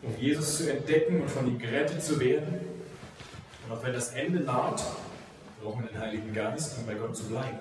um 0.03 0.15
Jesus 0.21 0.59
zu 0.59 0.71
entdecken 0.71 1.23
und 1.23 1.31
von 1.31 1.47
ihm 1.47 1.59
gerettet 1.59 2.03
zu 2.03 2.21
werden. 2.21 2.61
Und 3.67 3.75
auch 3.75 3.83
wenn 3.83 3.95
das 3.95 4.11
Ende 4.11 4.41
naht, 4.41 4.85
brauchen 5.63 5.85
wir 5.85 5.89
den 5.89 5.99
Heiligen 5.99 6.35
Geist, 6.35 6.77
um 6.79 6.87
bei 6.87 6.93
Gott 6.93 7.17
zu 7.17 7.25
bleiben. 7.25 7.61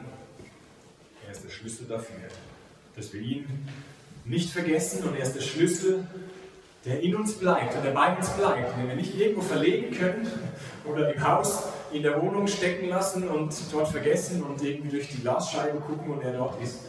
Er 1.26 1.32
ist 1.32 1.46
der 1.46 1.50
Schlüssel 1.50 1.86
dafür, 1.88 2.18
dass 2.98 3.14
wir 3.14 3.22
ihn 3.22 3.48
nicht 4.26 4.50
vergessen 4.50 5.04
und 5.08 5.16
er 5.16 5.24
ist 5.24 5.36
der 5.36 5.42
Schlüssel, 5.42 6.06
der 6.84 7.00
in 7.00 7.16
uns 7.16 7.36
bleibt 7.36 7.78
und 7.78 7.86
der 7.86 7.92
bei 7.92 8.14
uns 8.14 8.28
bleibt, 8.32 8.78
den 8.78 8.90
wir 8.90 8.96
nicht 8.96 9.18
irgendwo 9.18 9.42
verlegen 9.42 9.96
können 9.96 10.28
oder 10.84 11.14
im 11.14 11.26
Haus 11.26 11.64
in 11.94 12.04
der 12.04 12.22
Wohnung 12.22 12.48
stecken 12.48 12.90
lassen 12.90 13.26
und 13.30 13.56
dort 13.72 13.88
vergessen 13.88 14.44
und 14.44 14.62
irgendwie 14.62 14.90
durch 14.90 15.08
die 15.08 15.22
Glasscheibe 15.22 15.80
gucken 15.80 16.12
und 16.12 16.24
er 16.24 16.34
dort 16.34 16.62
ist. 16.62 16.80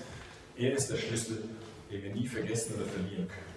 Er 0.57 0.73
ist 0.73 0.89
der 0.89 0.97
Schlüssel, 0.97 1.49
den 1.91 2.03
wir 2.03 2.15
nie 2.15 2.27
vergessen 2.29 2.75
oder 2.77 2.85
verlieren 2.85 3.27
können. 3.27 3.55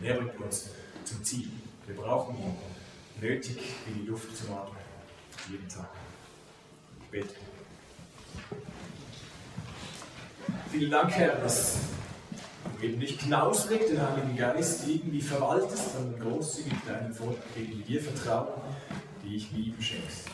Und 0.00 0.06
er 0.06 0.14
bringt 0.14 0.40
uns 0.40 0.70
zum 1.04 1.22
Ziel. 1.22 1.48
Wir 1.86 1.94
brauchen 1.94 2.36
ihn 2.36 2.56
nötig 3.20 3.58
wie 3.86 4.00
die 4.00 4.06
Luft 4.06 4.36
zum 4.36 4.52
Atmen. 4.52 4.76
Jeden 5.48 5.68
Tag. 5.68 5.88
Ich 7.00 7.08
bete. 7.08 7.34
Vielen 10.72 10.90
Dank, 10.90 11.12
Herr, 11.12 11.36
dass 11.36 11.76
du 12.80 12.84
eben 12.84 12.98
nicht 12.98 13.20
knausrig 13.20 13.86
den 13.86 14.02
Heiligen 14.02 14.36
Geist 14.36 14.86
irgendwie 14.88 15.20
verwaltest, 15.20 15.92
sondern 15.92 16.20
großzügig 16.20 16.74
deinen 16.88 17.14
Vorträgen, 17.14 17.72
die 17.78 17.82
dir 17.82 18.02
vertrauen, 18.02 18.48
die 19.24 19.36
ich 19.36 19.52
lieben 19.52 19.80
schenkst. 19.80 20.26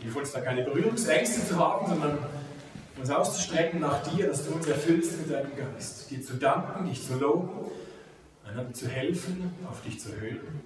Hilf 0.00 0.16
uns 0.16 0.30
da 0.30 0.40
keine 0.40 0.62
Berührungsängste 0.62 1.46
zu 1.46 1.56
haben, 1.58 1.86
sondern 1.88 2.18
uns 3.00 3.10
auszustrecken 3.10 3.80
nach 3.80 4.02
dir, 4.08 4.28
dass 4.28 4.46
du 4.46 4.54
uns 4.54 4.66
erfüllst 4.66 5.18
mit 5.18 5.30
deinem 5.30 5.56
Geist. 5.56 6.10
Dir 6.10 6.22
zu 6.22 6.34
danken, 6.34 6.88
dich 6.88 7.04
zu 7.04 7.18
loben, 7.18 7.48
einander 8.44 8.72
zu 8.72 8.88
helfen, 8.88 9.52
auf 9.68 9.82
dich 9.82 9.98
zu 9.98 10.10
hören, 10.20 10.60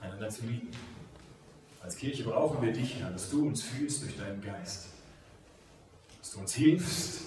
einander 0.00 0.28
zu 0.28 0.46
lieben. 0.46 0.70
Als 1.82 1.96
Kirche 1.96 2.24
brauchen 2.24 2.64
wir 2.64 2.72
dich, 2.72 3.00
Herr, 3.00 3.10
dass 3.10 3.30
du 3.30 3.46
uns 3.46 3.62
führst 3.62 4.02
durch 4.02 4.16
deinen 4.16 4.40
Geist. 4.40 4.86
Dass 6.20 6.32
du 6.32 6.40
uns 6.40 6.54
hilfst, 6.54 7.20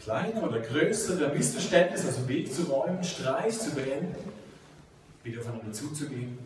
kleine 0.00 0.40
oder 0.40 0.60
größere 0.60 1.34
Missverständnisse 1.34 2.08
aus 2.08 2.16
dem 2.16 2.28
Weg 2.28 2.52
zu 2.52 2.62
räumen, 2.62 3.02
Streit 3.02 3.52
zu 3.52 3.72
beenden, 3.72 4.14
wieder 5.24 5.40
aufeinander 5.40 5.72
zuzugehen, 5.72 6.38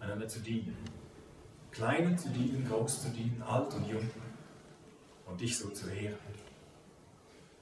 einander 0.00 0.26
zu 0.26 0.40
dienen. 0.40 0.74
Kleinen 1.70 2.18
zu 2.18 2.28
dienen, 2.30 2.66
groß 2.68 3.02
zu 3.02 3.08
dienen, 3.10 3.42
alt 3.46 3.72
und 3.74 3.88
jung 3.88 4.10
und 5.26 5.40
dich 5.40 5.56
so 5.56 5.68
zu 5.70 5.88
ehren. 5.88 6.18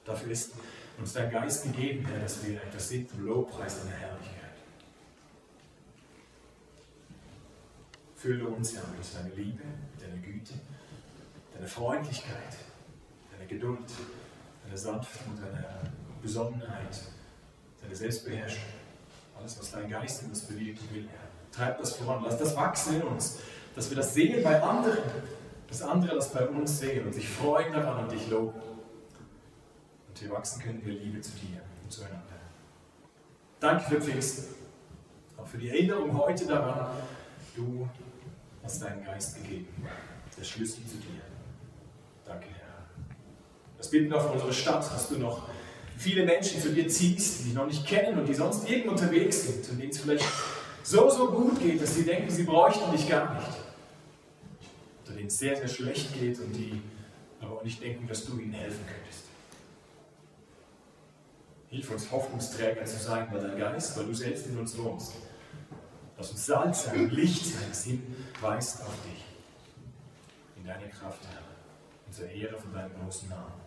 Dafür 0.05 0.31
ist 0.31 0.53
uns 0.97 1.13
dein 1.13 1.29
Geist 1.29 1.63
gegeben, 1.63 2.05
Herr, 2.05 2.19
dass 2.19 2.45
wir 2.45 2.61
etwas 2.61 2.89
sind 2.89 3.09
vom 3.09 3.25
Lobpreis 3.25 3.79
deiner 3.81 3.95
Herrlichkeit. 3.95 4.37
Fülle 8.15 8.47
uns, 8.47 8.73
Herr, 8.75 8.83
mit 8.87 9.13
deiner 9.13 9.35
Liebe, 9.35 9.63
mit 9.63 10.01
deiner 10.01 10.21
Güte, 10.21 10.53
deiner 11.53 11.67
Freundlichkeit, 11.67 12.57
deiner 13.31 13.45
Geduld, 13.45 13.91
deiner 14.63 14.77
Sanftmut, 14.77 15.37
deiner 15.39 15.91
Besonnenheit, 16.21 17.01
deiner 17.81 17.95
Selbstbeherrschung. 17.95 18.63
Alles, 19.37 19.59
was 19.59 19.71
dein 19.71 19.89
Geist 19.89 20.23
in 20.23 20.29
uns 20.29 20.41
bewirken 20.41 20.87
will, 20.91 21.07
Herr. 21.07 21.27
Treib 21.51 21.79
das 21.79 21.95
voran, 21.95 22.23
lass 22.23 22.39
das 22.39 22.55
wachsen 22.55 22.95
in 22.95 23.03
uns, 23.03 23.39
dass 23.77 23.91
wir 23.91 23.97
das 23.97 24.15
sehen 24.15 24.43
bei 24.43 24.59
anderen, 24.59 24.97
dass 25.67 25.83
andere 25.83 26.15
das 26.15 26.33
bei 26.33 26.47
uns 26.47 26.79
sehen 26.79 27.05
und 27.05 27.13
sich 27.13 27.29
freuen 27.29 27.71
daran 27.71 28.05
und 28.05 28.11
dich 28.11 28.27
loben. 28.27 28.59
Und 30.09 30.21
wir 30.21 30.31
wachsen 30.31 30.63
können 30.63 30.81
wir 30.83 30.93
Liebe 30.93 31.21
zu 31.21 31.29
dir 31.33 31.61
und 31.83 31.91
zueinander. 31.91 32.23
Danke 33.59 33.83
für 33.83 34.01
Pfingsten, 34.01 34.55
auch 35.37 35.45
für 35.45 35.59
die 35.59 35.69
Erinnerung 35.69 36.17
heute 36.17 36.47
daran, 36.47 36.87
du 37.55 37.87
hast 38.63 38.81
deinen 38.81 39.05
Geist 39.05 39.35
gegeben, 39.35 39.67
der 40.35 40.43
Schlüssel 40.43 40.83
zu 40.87 40.97
dir. 40.97 41.21
Danke, 42.25 42.47
Herr. 42.47 42.83
Das 43.77 43.91
bitten 43.91 44.09
für 44.09 44.27
unsere 44.27 44.53
Stadt, 44.53 44.91
dass 44.91 45.09
du 45.09 45.19
noch 45.19 45.49
viele 45.97 46.25
Menschen 46.25 46.59
zu 46.59 46.73
dir 46.73 46.87
ziehst, 46.87 47.41
die 47.41 47.43
dich 47.45 47.53
noch 47.53 47.67
nicht 47.67 47.85
kennen 47.85 48.17
und 48.17 48.27
die 48.27 48.33
sonst 48.33 48.67
irgendwo 48.67 48.91
unterwegs 48.91 49.43
sind 49.43 49.69
und 49.69 49.79
denen 49.79 49.91
es 49.91 49.99
vielleicht 49.99 50.25
so, 50.81 51.09
so 51.11 51.27
gut 51.27 51.59
geht, 51.59 51.79
dass 51.79 51.93
sie 51.93 52.05
denken, 52.05 52.31
sie 52.31 52.43
bräuchten 52.43 52.91
dich 52.91 53.07
gar 53.07 53.35
nicht. 53.35 53.66
Oder 55.07 55.17
denen 55.17 55.27
es 55.27 55.37
sehr, 55.37 55.55
sehr 55.55 55.67
schlecht 55.67 56.13
geht 56.19 56.39
und 56.39 56.53
die 56.53 56.81
aber 57.39 57.57
auch 57.57 57.63
nicht 57.63 57.81
denken, 57.81 58.07
dass 58.07 58.25
du 58.25 58.37
ihnen 58.39 58.53
helfen 58.53 58.85
könntest. 58.85 59.23
Hilf 61.69 61.91
uns, 61.91 62.11
Hoffnungsträger 62.11 62.85
zu 62.85 62.97
sein, 62.97 63.27
weil 63.31 63.41
dein 63.41 63.57
Geist, 63.57 63.97
weil 63.97 64.05
du 64.05 64.13
selbst 64.13 64.47
in 64.47 64.57
uns 64.57 64.77
wohnst. 64.77 65.13
Lass 66.17 66.31
uns 66.31 66.45
Salz 66.45 66.85
sein, 66.85 67.09
Licht 67.09 67.45
sein, 67.45 67.65
das 67.69 67.83
hinweist 67.83 68.81
auf 68.81 68.93
dich. 69.03 69.23
In 70.55 70.65
deiner 70.65 70.87
Kraft, 70.87 71.19
Herr. 71.31 71.43
Unsere 72.07 72.29
Ehre 72.29 72.57
von 72.57 72.73
deinem 72.73 72.91
großen 72.99 73.29
Namen. 73.29 73.66